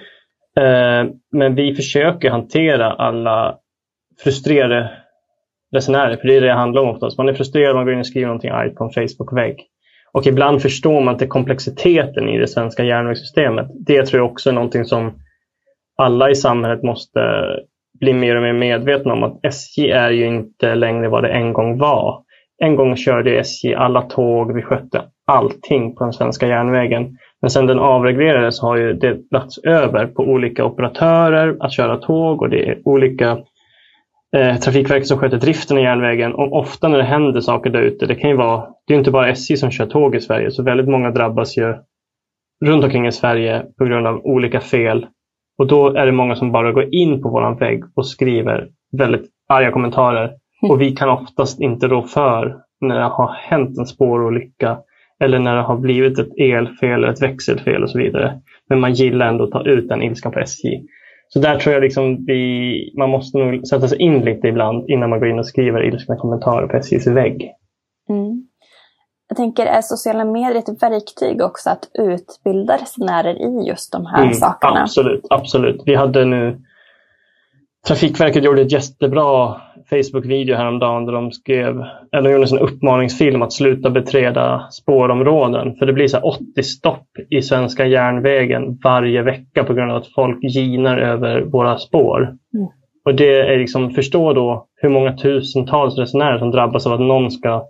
[0.57, 3.59] Eh, men vi försöker hantera alla
[4.25, 5.04] frustrerade
[5.75, 7.19] resenärer, för det är det det handlar om oftast.
[7.19, 9.57] Man är frustrerad, man går in och skriver någonting argt på en Facebook-vägg.
[10.13, 13.67] Och ibland förstår man inte komplexiteten i det svenska järnvägssystemet.
[13.87, 15.13] Det tror jag också är någonting som
[15.97, 17.21] alla i samhället måste
[18.01, 21.53] bli mer och mer medvetna om att SJ är ju inte längre vad det en
[21.53, 22.23] gång var.
[22.63, 27.17] En gång körde SJ alla tåg, vi skötte allting på den svenska järnvägen.
[27.41, 32.43] Men sen den avreglerades har ju det lagts över på olika operatörer att köra tåg
[32.43, 33.39] och det är olika
[34.35, 36.35] eh, Trafikverket som sköter driften av järnvägen.
[36.35, 39.11] Och ofta när det händer saker där ute, det kan ju vara, det är inte
[39.11, 41.75] bara SJ som kör tåg i Sverige, så väldigt många drabbas ju
[42.65, 45.07] runt omkring i Sverige på grund av olika fel.
[45.59, 48.69] Och då är det många som bara går in på våran vägg och skriver
[48.99, 50.33] väldigt arga kommentarer.
[50.63, 54.79] Och vi kan oftast inte rå för när det har hänt en spårolycka
[55.21, 58.41] eller när det har blivit ett elfel eller ett växelfel och så vidare.
[58.69, 60.69] Men man gillar ändå att ta ut den ilskan på SJ.
[61.29, 65.11] Så där tror jag liksom vi, man måste nog sätta sig in lite ibland innan
[65.11, 67.53] man går in och skriver ilskna kommentarer på SJs vägg.
[68.09, 68.47] Mm.
[69.29, 74.23] Jag tänker, är sociala medier ett verktyg också att utbilda resenärer i just de här
[74.23, 74.83] mm, sakerna?
[74.83, 75.83] Absolut, absolut.
[75.87, 76.61] Vi hade nu
[77.87, 83.91] Trafikverket gjorde ett jättebra Facebook-video häromdagen där de skrev, eller gjorde en uppmaningsfilm att sluta
[83.91, 85.75] beträda spårområden.
[85.77, 90.13] För det blir så 80 stopp i svenska järnvägen varje vecka på grund av att
[90.15, 92.21] folk ginar över våra spår.
[92.23, 92.69] Mm.
[93.05, 97.31] Och det är liksom, förstå då hur många tusentals resenärer som drabbas av att någon
[97.31, 97.65] ska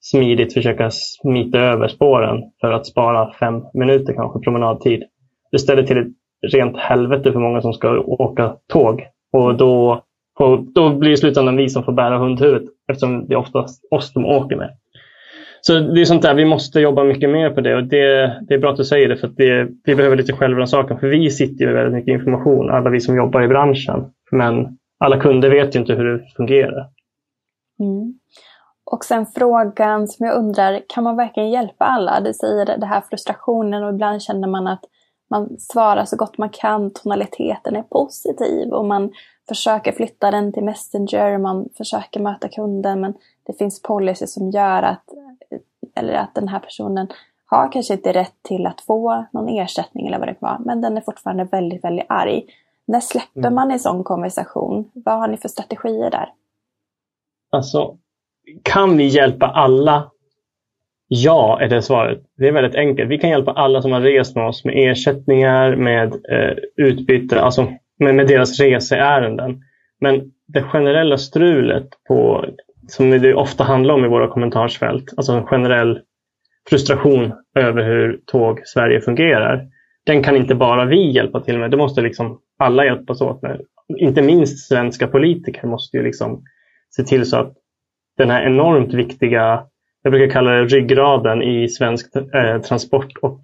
[0.00, 5.02] smidigt försöka smita över spåren för att spara fem minuter kanske promenadtid.
[5.52, 9.02] Det ställer till ett rent helvete för många som ska åka tåg.
[9.32, 10.02] Och då
[10.40, 13.84] och då blir det i slutändan vi som får bära hundhuvudet eftersom det är oftast
[13.90, 14.70] oss de åker med.
[15.60, 18.54] Så det är sånt där, vi måste jobba mycket mer på det och det, det
[18.54, 21.30] är bra att du säger det för att det, vi behöver lite självrannsakan för vi
[21.30, 24.12] sitter med väldigt mycket information, alla vi som jobbar i branschen.
[24.30, 26.88] Men alla kunder vet ju inte hur det fungerar.
[27.80, 28.14] Mm.
[28.84, 32.20] Och sen frågan som jag undrar, kan man verkligen hjälpa alla?
[32.20, 34.84] Du säger det här frustrationen och ibland känner man att
[35.30, 39.10] man svarar så gott man kan, tonaliteten är positiv och man
[39.50, 43.14] försöker flytta den till Messenger, man försöker möta kunden men
[43.46, 45.04] det finns policy som gör att,
[45.94, 47.08] eller att den här personen
[47.46, 50.80] har kanske inte rätt till att få någon ersättning eller vad det kan vara, men
[50.80, 52.44] den är fortfarande väldigt, väldigt arg.
[52.86, 53.54] När släpper mm.
[53.54, 54.90] man en sån konversation?
[54.94, 56.32] Vad har ni för strategier där?
[57.50, 57.96] Alltså,
[58.62, 60.10] kan vi hjälpa alla?
[61.08, 62.22] Ja, är det svaret.
[62.36, 63.10] Det är väldigt enkelt.
[63.10, 67.72] Vi kan hjälpa alla som har rest med oss med ersättningar, med eh, utbyte, alltså
[68.00, 69.62] med, med deras reseärenden.
[70.00, 72.44] Men det generella strulet på,
[72.88, 76.00] som det ofta handlar om i våra kommentarsfält, alltså en generell
[76.68, 79.66] frustration över hur tåg Sverige fungerar.
[80.06, 83.60] Den kan inte bara vi hjälpa till med, det måste liksom alla hjälpas åt med.
[83.96, 86.42] Inte minst svenska politiker måste ju liksom
[86.96, 87.52] se till så att
[88.16, 89.64] den här enormt viktiga,
[90.02, 93.40] jag brukar kalla det ryggraden i svensk eh, transport och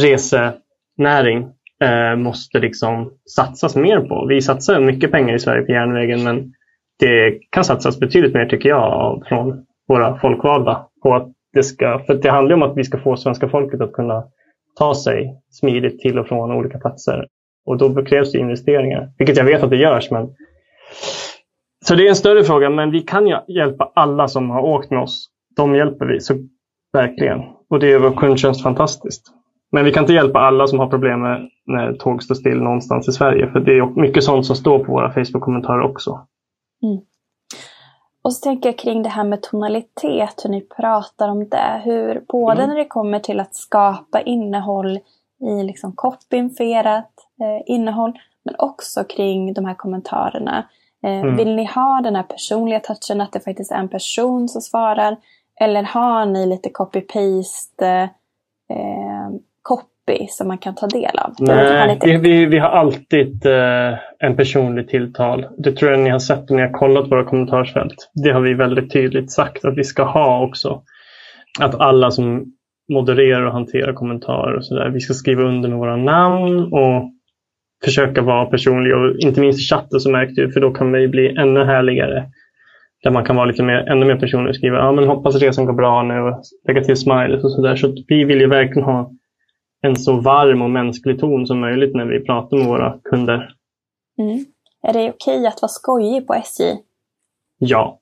[0.00, 1.52] resenäring
[1.84, 4.26] eh, måste liksom satsas mer på.
[4.28, 6.52] Vi satsar mycket pengar i Sverige på järnvägen men
[6.98, 10.86] det kan satsas betydligt mer tycker jag från våra folkvalda.
[11.02, 13.92] På att det, ska, för det handlar om att vi ska få svenska folket att
[13.92, 14.24] kunna
[14.78, 17.26] ta sig smidigt till och från olika platser.
[17.66, 20.10] Och då krävs det investeringar, vilket jag vet att det görs.
[20.10, 20.28] Men...
[21.84, 24.90] Så det är en större fråga, men vi kan ju hjälpa alla som har åkt
[24.90, 26.34] med oss de hjälper vi, så
[26.92, 27.40] verkligen.
[27.70, 29.32] Och det är vår kundtjänst fantastiskt.
[29.76, 33.08] Men vi kan inte hjälpa alla som har problem med när tåg står still någonstans
[33.08, 33.52] i Sverige.
[33.52, 36.26] För det är mycket sånt som står på våra Facebook-kommentarer också.
[36.82, 36.98] Mm.
[38.22, 41.80] Och så tänker jag kring det här med tonalitet, hur ni pratar om det.
[41.84, 42.68] Hur, både mm.
[42.68, 44.98] när det kommer till att skapa innehåll
[45.40, 48.12] i liksom copyinfierat eh, innehåll,
[48.44, 50.68] men också kring de här kommentarerna.
[51.04, 51.36] Eh, mm.
[51.36, 55.16] Vill ni ha den här personliga touchen, att det faktiskt är en person som svarar?
[55.60, 58.08] Eller har ni lite copy-paste
[58.70, 59.30] eh,
[59.66, 61.34] copy som man kan ta del av?
[61.38, 65.46] Nej, vi, vi, vi, har alltid eh, en personlig tilltal.
[65.58, 68.10] Det tror jag ni har sett om ni har kollat våra kommentarsfält.
[68.24, 70.82] Det har vi väldigt tydligt sagt att vi ska ha också.
[71.60, 72.44] Att alla som
[72.92, 77.12] modererar och hanterar kommentarer och sådär, vi ska skriva under med våra namn och
[77.84, 78.96] försöka vara personliga.
[78.96, 82.24] Och inte minst i chatten så märkte du, för då kan vi bli ännu härligare.
[83.02, 85.64] Där man kan vara lite mer, ännu mer personlig och skriva ja, men hoppas resan
[85.64, 87.76] går bra nu och lägga till smileys och sådär.
[87.76, 89.10] Så vi vill ju verkligen ha
[89.82, 93.50] en så varm och mänsklig ton som möjligt när vi pratar med våra kunder.
[94.18, 94.44] Mm.
[94.82, 96.62] Är det okej att vara skojig på SJ?
[97.58, 98.00] Ja.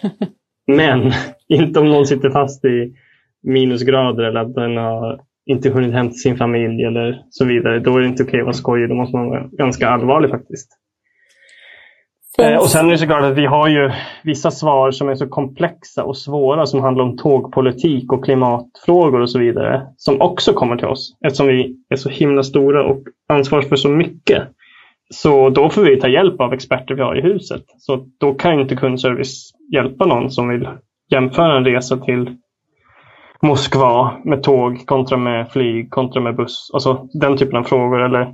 [0.66, 1.12] Men
[1.48, 2.94] inte om någon sitter fast i
[3.42, 7.80] minusgrader eller att den har inte hunnit hämta sin familj eller så vidare.
[7.80, 8.88] Då är det inte okej att vara skojig.
[8.88, 10.78] Då måste man vara ganska allvarlig faktiskt.
[12.42, 13.90] Eh, och sen är det såklart att vi har ju
[14.24, 19.30] vissa svar som är så komplexa och svåra som handlar om tågpolitik och klimatfrågor och
[19.30, 19.82] så vidare.
[19.96, 23.88] Som också kommer till oss eftersom vi är så himla stora och ansvarar för så
[23.88, 24.42] mycket.
[25.14, 27.62] Så då får vi ta hjälp av experter vi har i huset.
[27.78, 30.68] Så då kan inte kundservice hjälpa någon som vill
[31.10, 32.36] jämföra en resa till
[33.42, 36.70] Moskva med tåg kontra med flyg kontra med buss.
[36.72, 38.04] Alltså den typen av frågor.
[38.04, 38.32] Eller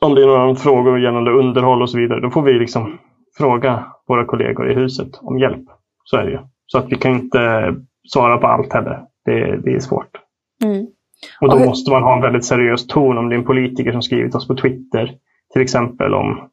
[0.00, 2.98] om det är några frågor gällande underhåll och så vidare, då får vi liksom
[3.38, 5.64] fråga våra kollegor i huset om hjälp.
[6.04, 6.38] Så är det ju.
[6.66, 7.74] Så att vi kan inte
[8.12, 9.02] svara på allt heller.
[9.24, 10.10] Det, det är svårt.
[10.64, 10.86] Mm.
[11.40, 13.92] Och då och måste man ha en väldigt seriös ton om det är en politiker
[13.92, 15.14] som skrivit oss på Twitter.
[15.52, 16.48] Till exempel om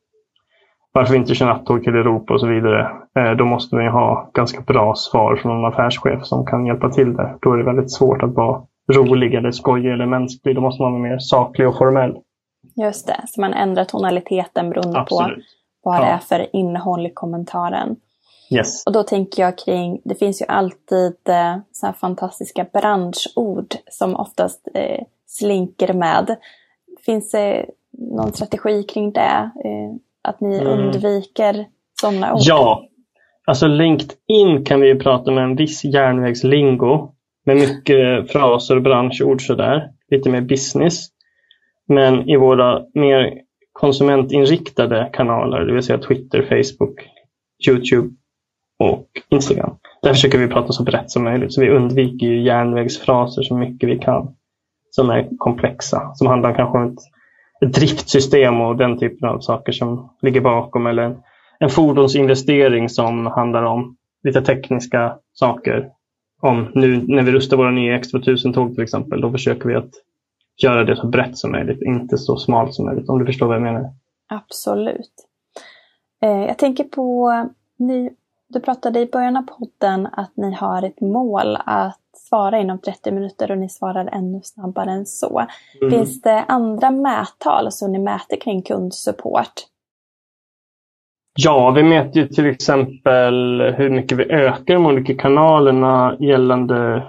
[0.93, 2.91] varför vi inte kör nattåg till Europa och så vidare.
[3.17, 7.13] Eh, då måste man ha ganska bra svar från en affärschef som kan hjälpa till
[7.13, 7.35] där.
[7.41, 8.61] Då är det väldigt svårt att vara
[8.93, 10.55] rolig eller skojig eller mänsklig.
[10.55, 12.17] Då måste man vara mer saklig och formell.
[12.75, 15.37] Just det, så man ändrar tonaliteten beroende Absolut.
[15.83, 17.95] på vad det är för innehåll i kommentaren.
[18.51, 18.85] Yes.
[18.85, 24.15] Och då tänker jag kring, det finns ju alltid eh, så här fantastiska branschord som
[24.15, 26.35] oftast eh, slinker med.
[27.05, 29.51] Finns det någon strategi kring det?
[29.65, 30.67] Eh, att ni mm.
[30.67, 31.65] undviker
[32.01, 32.39] sådana ord?
[32.41, 32.83] Ja,
[33.45, 37.13] alltså LinkedIn kan vi ju prata med en viss järnvägslingo
[37.45, 39.89] med mycket fraser och branschord sådär.
[40.09, 41.07] Lite mer business.
[41.87, 43.41] Men i våra mer
[43.71, 47.09] konsumentinriktade kanaler, det vill säga Twitter, Facebook,
[47.67, 48.09] Youtube
[48.79, 49.75] och Instagram.
[50.01, 51.53] Där försöker vi prata så brett som möjligt.
[51.53, 54.35] Så vi undviker ju järnvägsfraser så mycket vi kan.
[54.89, 56.11] Som är komplexa.
[56.15, 56.99] Som handlar kanske om ett,
[57.65, 60.87] ett driftsystem och den typen av saker som ligger bakom.
[60.87, 61.17] Eller en,
[61.59, 65.89] en fordonsinvestering som handlar om lite tekniska saker.
[66.41, 69.91] Om nu när vi rustar våra nya X2000-tåg till exempel, då försöker vi att
[70.57, 73.09] göra det så brett som möjligt, inte så smalt som möjligt.
[73.09, 73.89] Om du förstår vad jag menar?
[74.29, 75.13] Absolut.
[76.23, 77.31] Eh, jag tänker på,
[77.79, 78.09] ni,
[78.49, 83.11] du pratade i början av podden att ni har ett mål att svara inom 30
[83.11, 85.45] minuter och ni svarar ännu snabbare än så.
[85.81, 85.91] Mm.
[85.91, 89.53] Finns det andra mättal som ni mäter kring kundsupport?
[91.39, 97.03] Ja, vi mäter ju till exempel hur mycket vi ökar de olika kanalerna gällande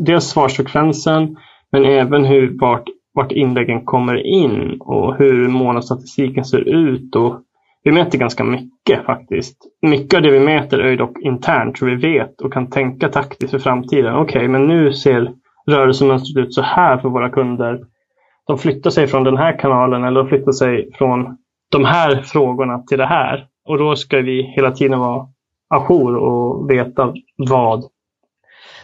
[0.00, 1.36] dels svarsfrekvensen
[1.72, 7.16] men även hur vart, vart inläggen kommer in och hur månadsstatistiken ser ut.
[7.16, 7.40] Och
[7.84, 9.56] vi mäter ganska mycket faktiskt.
[9.82, 13.50] Mycket av det vi mäter är dock internt så vi vet och kan tänka taktiskt
[13.50, 14.14] för framtiden.
[14.14, 15.32] Okej, okay, men nu ser
[15.66, 17.80] rörelsemönstret ut så här för våra kunder.
[18.46, 21.36] De flyttar sig från den här kanalen eller de flyttar sig från
[21.70, 23.46] de här frågorna till det här.
[23.68, 25.26] Och då ska vi hela tiden vara
[25.68, 27.84] ajour och veta vad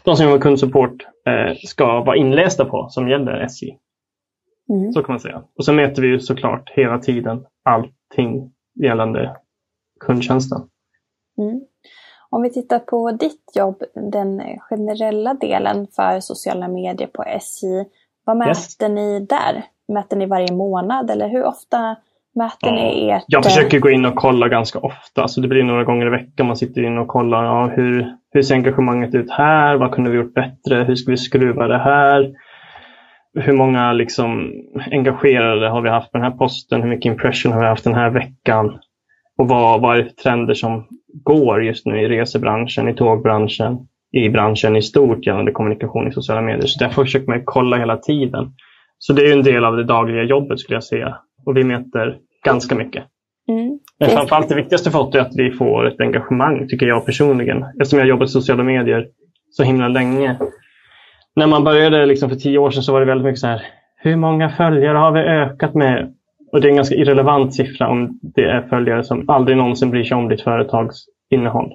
[0.06, 3.78] de som jobbar med kundsupport eh, ska vara inlästa på som gäller SJ.
[4.68, 4.92] Mm.
[4.92, 5.42] Så kan man säga.
[5.58, 9.36] Och så mäter vi ju såklart hela tiden allting gällande
[10.00, 10.58] kundtjänsten.
[11.38, 11.60] Mm.
[12.30, 17.66] Om vi tittar på ditt jobb, den generella delen för sociala medier på SJ.
[18.24, 18.78] Vad mäter yes.
[18.80, 19.64] ni där?
[19.88, 21.96] Mäter ni varje månad eller hur ofta
[22.36, 23.24] Mäter ni ert...
[23.26, 25.28] Jag försöker gå in och kolla ganska ofta.
[25.28, 27.44] Så det blir några gånger i veckan man sitter in och kollar.
[27.44, 29.76] Ja, hur, hur ser engagemanget ut här?
[29.76, 30.84] Vad kunde vi gjort bättre?
[30.84, 32.32] Hur ska vi skruva det här?
[33.34, 34.52] Hur många liksom,
[34.90, 36.82] engagerade har vi haft på den här posten?
[36.82, 38.78] Hur mycket impression har vi haft den här veckan?
[39.38, 40.86] Och vad, vad är trender som
[41.24, 43.78] går just nu i resebranschen, i tågbranschen,
[44.12, 46.66] i branschen i stort gällande kommunikation i sociala medier.
[46.66, 48.52] Så därför försöker man kolla hela tiden.
[48.98, 51.18] Så det är en del av det dagliga jobbet skulle jag säga.
[51.46, 53.04] Och vi mäter ganska mycket.
[53.48, 53.78] Mm.
[53.98, 57.62] Men framförallt det viktigaste för oss är att vi får ett engagemang, tycker jag personligen.
[57.62, 59.06] Eftersom jag jobbat i sociala medier
[59.50, 60.38] så himla länge.
[61.36, 63.62] När man började liksom för tio år sedan så var det väldigt mycket så här,
[63.96, 66.14] hur många följare har vi ökat med?
[66.52, 70.04] Och det är en ganska irrelevant siffra om det är följare som aldrig någonsin bryr
[70.04, 71.72] sig om ditt företags innehåll.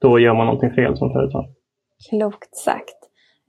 [0.00, 1.44] Då gör man någonting fel som företag.
[2.10, 2.96] Klokt sagt.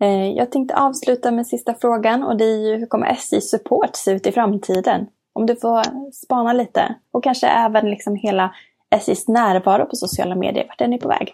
[0.01, 3.95] Eh, jag tänkte avsluta med sista frågan och det är ju hur kommer SJ Support
[3.95, 5.07] se ut i framtiden?
[5.37, 8.51] Om du får spana lite och kanske även liksom hela
[8.95, 10.65] SJs närvaro på sociala medier.
[10.67, 11.33] Vart är ni på väg?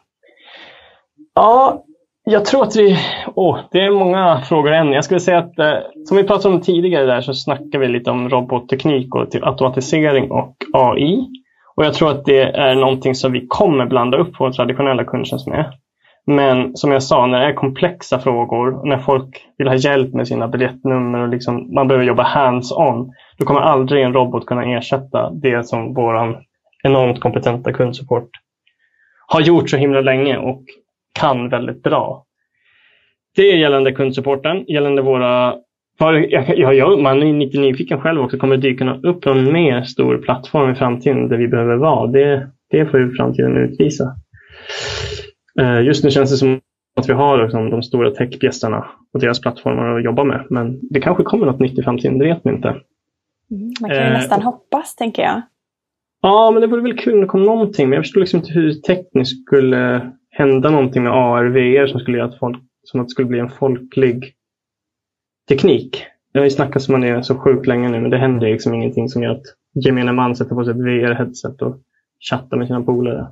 [1.35, 1.83] Ja,
[2.23, 2.97] jag tror att vi...
[3.35, 4.91] Oh, det är många frågor än.
[4.91, 5.73] Jag skulle säga att eh,
[6.05, 10.55] som vi pratade om tidigare där så snackar vi lite om robotteknik och automatisering och
[10.73, 11.27] AI.
[11.75, 15.47] Och jag tror att det är någonting som vi kommer blanda upp vår traditionella kundtjänst
[15.47, 15.73] med.
[16.25, 20.27] Men som jag sa, när det är komplexa frågor, när folk vill ha hjälp med
[20.27, 23.11] sina biljettnummer och liksom, man behöver jobba hands-on,
[23.43, 26.43] då kommer aldrig en robot kunna ersätta det som vår
[26.83, 28.29] enormt kompetenta kundsupport
[29.27, 30.63] har gjort så himla länge och
[31.19, 32.25] kan väldigt bra.
[33.35, 35.55] Det är gällande kundsupporten, gällande våra
[35.97, 38.37] Ja, ja, man är lite nyfiken själv också.
[38.37, 42.07] Kommer det dyka upp någon mer stor plattform i framtiden där vi behöver vara?
[42.07, 44.15] Det, det får ju framtiden utvisa.
[45.59, 46.59] Eh, just nu känns det som
[46.95, 50.45] att vi har liksom, de stora techbjässarna och deras plattformar att jobba med.
[50.49, 52.75] Men det kanske kommer något nytt i framtiden, det vet vi inte.
[53.53, 55.41] Mm, man kan ju eh, nästan hoppas, tänker jag.
[56.21, 57.89] Ja, men det vore väl kul om det kom någonting.
[57.89, 62.17] Men jag förstår liksom inte hur tekniskt skulle hända någonting med AR, VR som skulle
[62.17, 64.33] göra att, folk, som att det skulle bli en folklig
[65.49, 66.05] teknik.
[66.33, 69.09] Det har ju snackats om det så sjukt länge nu, men det händer liksom ingenting
[69.09, 69.43] som gör att
[69.85, 71.77] gemene man sätter på sig ett VR-headset och
[72.29, 73.27] chattar med sina polare.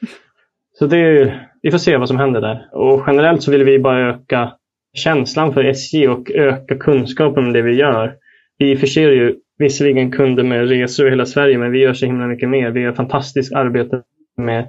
[0.78, 2.68] Så det är, vi får se vad som händer där.
[2.72, 4.52] Och generellt så vill vi bara öka
[4.94, 8.16] känslan för SJ och öka kunskapen om det vi gör.
[8.58, 12.26] Vi förser ju visserligen kunder med resor i hela Sverige, men vi gör så himla
[12.26, 12.70] mycket mer.
[12.70, 14.02] Vi gör fantastiskt arbete
[14.36, 14.66] med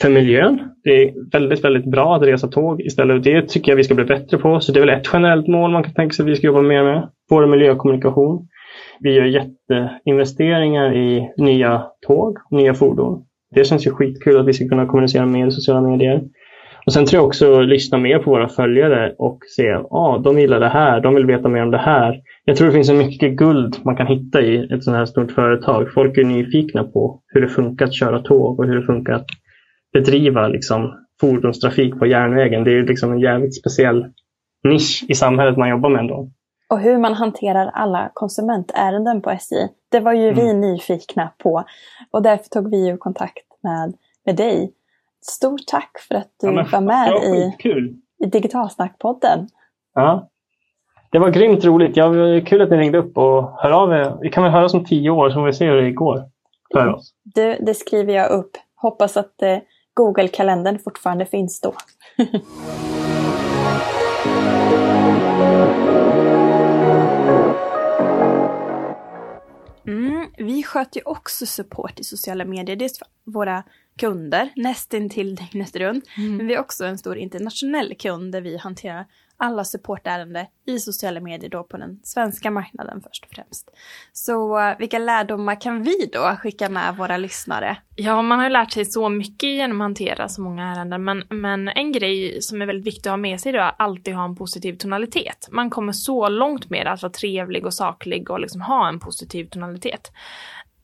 [0.00, 0.58] för miljön.
[0.84, 3.24] Det är väldigt, väldigt bra att resa tåg istället.
[3.24, 4.60] Det tycker jag vi ska bli bättre på.
[4.60, 6.62] Så det är väl ett generellt mål man kan tänka sig att vi ska jobba
[6.62, 7.08] mer med.
[7.30, 8.48] Vår miljökommunikation.
[9.00, 13.24] Vi gör jätteinvesteringar i nya tåg, nya fordon.
[13.54, 16.22] Det känns ju skitkul att vi ska kunna kommunicera mer i sociala medier.
[16.86, 20.38] Och Sen tror jag också lyssna mer på våra följare och se att ah, de
[20.38, 22.20] gillar det här, de vill veta mer om det här.
[22.44, 25.32] Jag tror det finns så mycket guld man kan hitta i ett sådant här stort
[25.32, 25.92] företag.
[25.94, 29.26] Folk är nyfikna på hur det funkar att köra tåg och hur det funkar att
[29.92, 32.64] bedriva liksom, fordonstrafik på järnvägen.
[32.64, 34.06] Det är liksom en jävligt speciell
[34.64, 36.30] nisch i samhället man jobbar med ändå.
[36.68, 39.54] Och hur man hanterar alla konsumentärenden på SJ.
[39.90, 40.34] Det var ju mm.
[40.34, 41.64] vi nyfikna på.
[42.10, 43.94] Och därför tog vi ju kontakt med,
[44.26, 44.72] med dig.
[45.30, 47.52] Stort tack för att du ja, var med i,
[48.24, 49.48] i Digitalsnackpodden.
[49.94, 50.28] Ja.
[51.10, 51.96] Det var grymt roligt.
[51.96, 52.12] Ja,
[52.46, 54.18] kul att ni ringde upp och hör av er.
[54.20, 56.22] Vi kan väl höras om tio år så får vi se hur det går
[56.72, 57.14] för oss.
[57.22, 58.50] Du, det skriver jag upp.
[58.74, 59.58] Hoppas att eh,
[59.94, 61.74] Google-kalendern fortfarande finns då.
[69.86, 72.90] Mm, vi sköter ju också support i sociala medier.
[73.24, 73.62] Våra
[73.98, 76.04] kunder, nästintill dygnet runt.
[76.16, 76.36] Mm.
[76.36, 81.20] Men vi har också en stor internationell kund där vi hanterar alla supportärenden i sociala
[81.20, 83.70] medier då på den svenska marknaden först och främst.
[84.12, 87.76] Så uh, vilka lärdomar kan vi då skicka med våra lyssnare?
[87.96, 91.24] Ja, man har ju lärt sig så mycket genom att hantera så många ärenden, men,
[91.28, 94.14] men en grej som är väldigt viktig att ha med sig då är att alltid
[94.14, 95.48] ha en positiv tonalitet.
[95.50, 99.44] Man kommer så långt med att vara trevlig och saklig och liksom ha en positiv
[99.44, 100.12] tonalitet.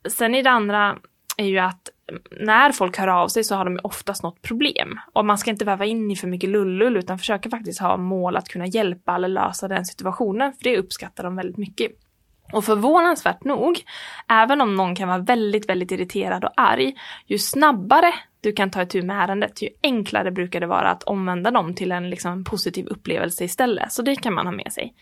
[0.09, 0.99] Sen i det andra
[1.37, 1.88] är ju att
[2.40, 5.01] när folk hör av sig så har de oftast något problem.
[5.12, 8.37] Och man ska inte väva in i för mycket lullull utan försöka faktiskt ha mål
[8.37, 11.92] att kunna hjälpa eller lösa den situationen, för det uppskattar de väldigt mycket.
[12.53, 13.81] Och förvånansvärt nog,
[14.29, 16.94] även om någon kan vara väldigt, väldigt irriterad och arg,
[17.27, 21.51] ju snabbare du kan ta itu med ärendet, ju enklare brukar det vara att omvända
[21.51, 23.92] dem till en liksom, positiv upplevelse istället.
[23.92, 24.94] Så det kan man ha med sig.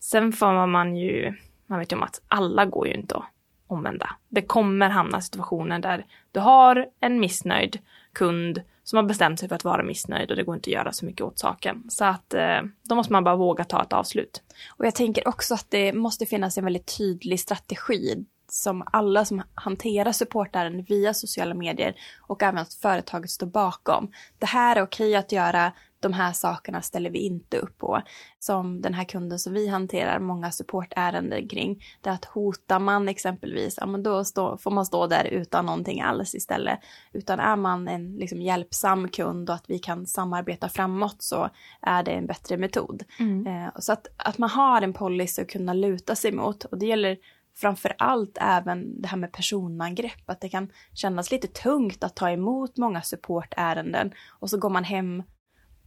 [0.00, 1.34] Sen får man ju,
[1.66, 3.24] man vet ju om att alla går ju inte att
[3.70, 4.16] omvända.
[4.28, 7.78] Det kommer hamna situationer där du har en missnöjd
[8.12, 10.92] kund som har bestämt sig för att vara missnöjd och det går inte att göra
[10.92, 11.84] så mycket åt saken.
[11.88, 14.42] Så att eh, då måste man bara våga ta ett avslut.
[14.76, 19.42] Och jag tänker också att det måste finnas en väldigt tydlig strategi som alla som
[19.54, 24.12] hanterar supportärenden via sociala medier och även att företaget står bakom.
[24.38, 28.02] Det här är okej att göra, de här sakerna ställer vi inte upp på.
[28.38, 31.82] Som den här kunden som vi hanterar många supportärenden kring.
[32.00, 36.00] Det att hotar man exempelvis, ja men då stå, får man stå där utan någonting
[36.00, 36.78] alls istället.
[37.12, 41.48] Utan är man en liksom, hjälpsam kund och att vi kan samarbeta framåt så
[41.82, 43.02] är det en bättre metod.
[43.18, 43.46] Mm.
[43.46, 46.86] Eh, så att, att man har en policy att kunna luta sig mot och det
[46.86, 47.18] gäller
[47.56, 52.30] framför allt även det här med personangrepp, att det kan kännas lite tungt att ta
[52.30, 55.22] emot många supportärenden och så går man hem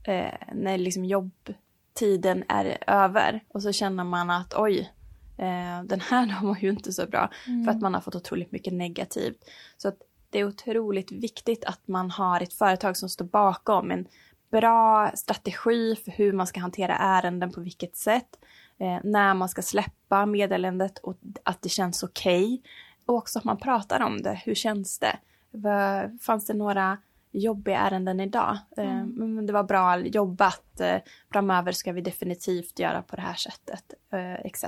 [0.04, 4.91] eh, när liksom jobbtiden är över och så känner man att oj,
[5.38, 7.66] eh, den här var ju inte så bra mm.
[7.66, 9.45] för att man har fått otroligt mycket negativt.
[9.78, 9.97] Så att
[10.30, 14.08] det är otroligt viktigt att man har ett företag som står bakom en
[14.51, 18.39] bra strategi för hur man ska hantera ärenden på vilket sätt
[18.78, 22.43] eh, när man ska släppa meddelandet och att det känns okej.
[22.43, 22.62] Okay.
[23.06, 24.41] Och också att man pratar om det.
[24.45, 25.18] Hur känns det?
[26.22, 26.97] Fanns det några
[27.34, 28.57] jobbiga ärenden idag?
[28.77, 29.38] Eh, mm.
[29.38, 30.79] Eh, det var bra jobbat.
[30.81, 30.97] Eh,
[31.31, 34.65] framöver ska vi definitivt göra på det här sättet, eh, etc.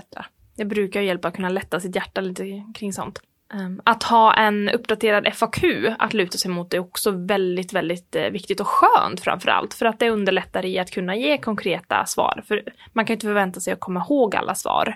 [0.55, 3.21] Det brukar hjälpa att kunna lätta sitt hjärta lite kring sånt.
[3.53, 5.63] Ehm, att ha en uppdaterad FAQ
[5.99, 9.73] att luta sig mot är också väldigt, väldigt eh, viktigt och skönt framförallt.
[9.73, 12.43] För att det underlättar i att kunna ge konkreta svar.
[12.47, 14.95] För man kan inte förvänta sig att komma ihåg alla svar.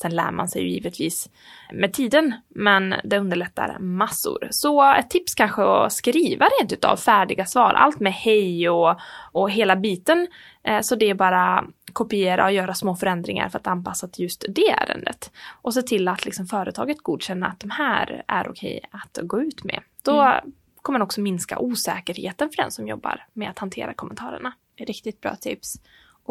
[0.00, 1.28] Sen lär man sig ju givetvis
[1.72, 4.48] med tiden, men det underlättar massor.
[4.50, 9.00] Så ett tips kanske att skriva rent utav färdiga svar, allt med hej och,
[9.32, 10.26] och hela biten.
[10.64, 14.44] Eh, så det är bara kopiera och göra små förändringar för att anpassa till just
[14.48, 15.30] det ärendet.
[15.62, 19.64] Och se till att liksom företaget godkänner att de här är okej att gå ut
[19.64, 19.82] med.
[20.02, 20.52] Då mm.
[20.82, 24.52] kommer man också minska osäkerheten för den som jobbar med att hantera kommentarerna.
[24.76, 25.80] Riktigt bra tips.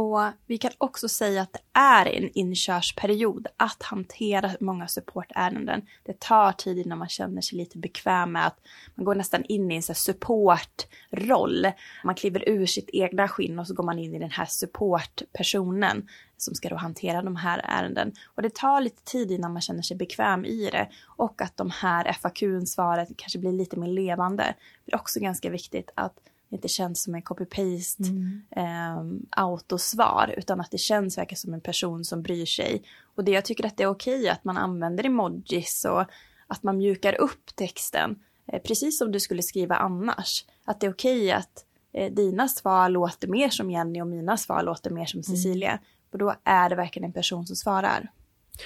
[0.01, 5.81] Och vi kan också säga att det är en inkörsperiod att hantera många supportärenden.
[6.03, 8.59] Det tar tid innan man känner sig lite bekväm med att
[8.95, 11.71] man går nästan in i en supportroll.
[12.03, 16.07] Man kliver ur sitt egna skinn och så går man in i den här supportpersonen
[16.37, 18.11] som ska då hantera de här ärenden.
[18.35, 21.71] Och det tar lite tid innan man känner sig bekväm i det och att de
[21.71, 24.55] här FAQ-svaren kanske blir lite mer levande.
[24.85, 26.19] Det är också ganska viktigt att
[26.49, 28.41] inte känns som en copy-paste mm.
[28.51, 32.83] eh, autosvar utan att det känns verkligen som en person som bryr sig.
[33.15, 36.05] Och det jag tycker att det är okej att man använder emojis och
[36.47, 40.45] att man mjukar upp texten eh, precis som du skulle skriva annars.
[40.65, 44.63] Att det är okej att eh, dina svar låter mer som Jenny och mina svar
[44.63, 45.23] låter mer som mm.
[45.23, 45.71] Cecilia.
[45.71, 45.83] Mm.
[46.11, 48.11] Och då är det verkligen en person som svarar.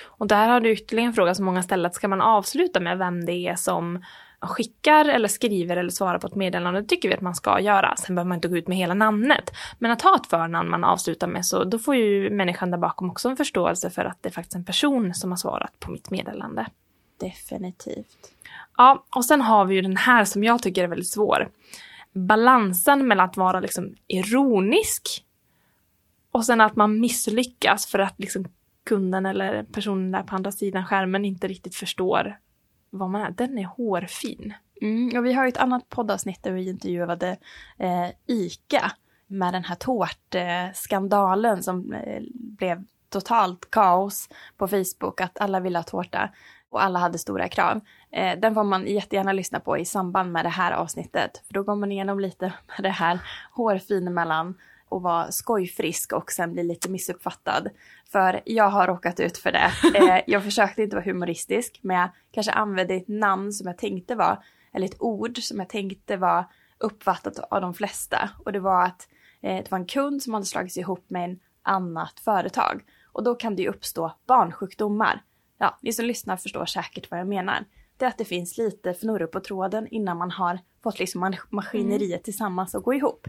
[0.04, 1.94] Och där har du ytterligare en fråga som många ställt.
[1.94, 4.04] Ska man avsluta med vem det är som
[4.48, 7.96] skickar eller skriver eller svarar på ett meddelande, det tycker vi att man ska göra.
[7.98, 9.52] Sen behöver man inte gå ut med hela namnet.
[9.80, 13.10] Men att ha ett förnamn man avslutar med, så då får ju människan där bakom
[13.10, 16.12] också en förståelse för att det är faktiskt en person som har svarat på mitt
[16.12, 16.68] meddelande.
[17.20, 18.32] Definitivt.
[18.78, 21.50] Ja, och sen har vi ju den här som jag tycker är väldigt svår.
[22.14, 25.26] Balansen mellan att vara liksom ironisk
[26.32, 28.46] och sen att man misslyckas för att liksom
[28.86, 32.38] kunden eller personen där på andra sidan skärmen inte riktigt förstår
[32.94, 33.32] vad man är.
[33.32, 34.54] Den är hårfin.
[34.82, 37.38] Mm, och vi har ju ett annat poddavsnitt där vi intervjuade
[37.78, 38.92] eh, ICA
[39.28, 45.84] med den här tårtskandalen som eh, blev totalt kaos på Facebook, att alla ville ha
[45.84, 46.30] tårta
[46.70, 47.80] och alla hade stora krav.
[48.12, 51.64] Eh, den får man jättegärna lyssna på i samband med det här avsnittet, för då
[51.64, 53.20] går man igenom lite med det här
[53.52, 54.56] hårfin mellan
[54.94, 57.70] och vara skojfrisk och sen bli lite missuppfattad.
[58.12, 59.72] För jag har råkat ut för det.
[59.96, 64.16] Eh, jag försökte inte vara humoristisk, men jag kanske använde ett namn som jag tänkte
[64.16, 66.46] var, eller ett ord som jag tänkte var
[66.78, 68.30] uppfattat av de flesta.
[68.46, 69.08] Och det var att
[69.42, 72.82] eh, det var en kund som hade slagits ihop med en annat företag.
[73.12, 75.22] Och då kan det ju uppstå barnsjukdomar.
[75.58, 77.66] Ja, ni som lyssnar förstår säkert vad jag menar.
[77.98, 82.12] Det är att det finns lite fnurror på tråden innan man har fått liksom maskineriet
[82.12, 82.24] mm.
[82.24, 83.28] tillsammans att gå ihop.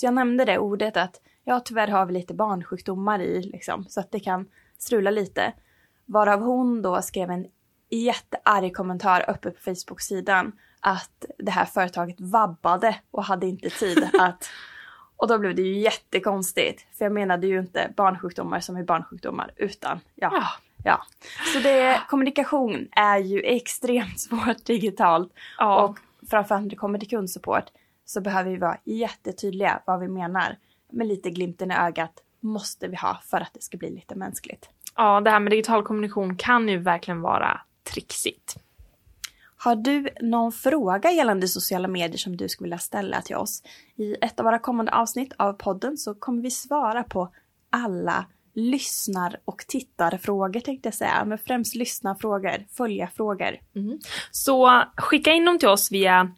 [0.00, 4.00] Så jag nämnde det ordet att ja, tyvärr har vi lite barnsjukdomar i liksom, så
[4.00, 4.46] att det kan
[4.78, 5.52] strula lite.
[6.06, 7.46] Varav hon då skrev en
[7.90, 14.50] jättearg kommentar uppe på Facebook-sidan att det här företaget vabbade och hade inte tid att...
[15.16, 19.52] Och då blev det ju jättekonstigt, för jag menade ju inte barnsjukdomar som är barnsjukdomar,
[19.56, 20.30] utan ja.
[20.32, 20.46] ja.
[20.84, 21.02] ja.
[21.52, 25.32] Så det, kommunikation är ju extremt svårt digitalt.
[25.58, 25.82] Ja.
[25.82, 25.98] Och
[26.30, 27.64] framförallt när det kommer till kundsupport
[28.08, 30.56] så behöver vi vara jättetydliga vad vi menar.
[30.92, 34.70] Med lite glimten i ögat måste vi ha för att det ska bli lite mänskligt.
[34.96, 37.60] Ja, det här med digital kommunikation kan ju verkligen vara
[37.92, 38.56] trixigt.
[39.56, 43.62] Har du någon fråga gällande sociala medier som du skulle vilja ställa till oss?
[43.96, 47.32] I ett av våra kommande avsnitt av podden så kommer vi svara på
[47.70, 53.58] alla lyssnar och tittarfrågor tänkte jag säga, men främst lyssnarfrågor, följarfrågor.
[53.74, 53.98] Mm.
[54.30, 56.32] Så skicka in dem till oss via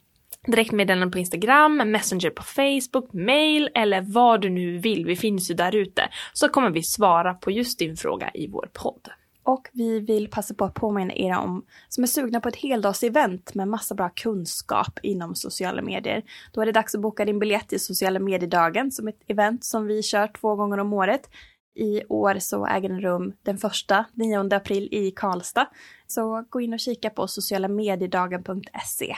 [0.47, 5.07] direktmeddelande på Instagram, Messenger på Facebook, mail eller vad du nu vill.
[5.07, 6.09] Vi finns ju där ute.
[6.33, 9.09] Så kommer vi svara på just din fråga i vår podd.
[9.43, 13.55] Och vi vill passa på att påminna er om som är sugna på ett heldagsevent
[13.55, 16.23] med massa bra kunskap inom sociala medier.
[16.53, 19.87] Då är det dags att boka din biljett till sociala mediedagen som ett event som
[19.87, 21.31] vi kör två gånger om året.
[21.75, 25.67] I år så äger den rum den första, 9 april i Karlstad.
[26.07, 29.17] Så gå in och kika på socialamediedagen.se.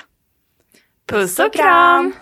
[1.12, 2.12] Puss och kram!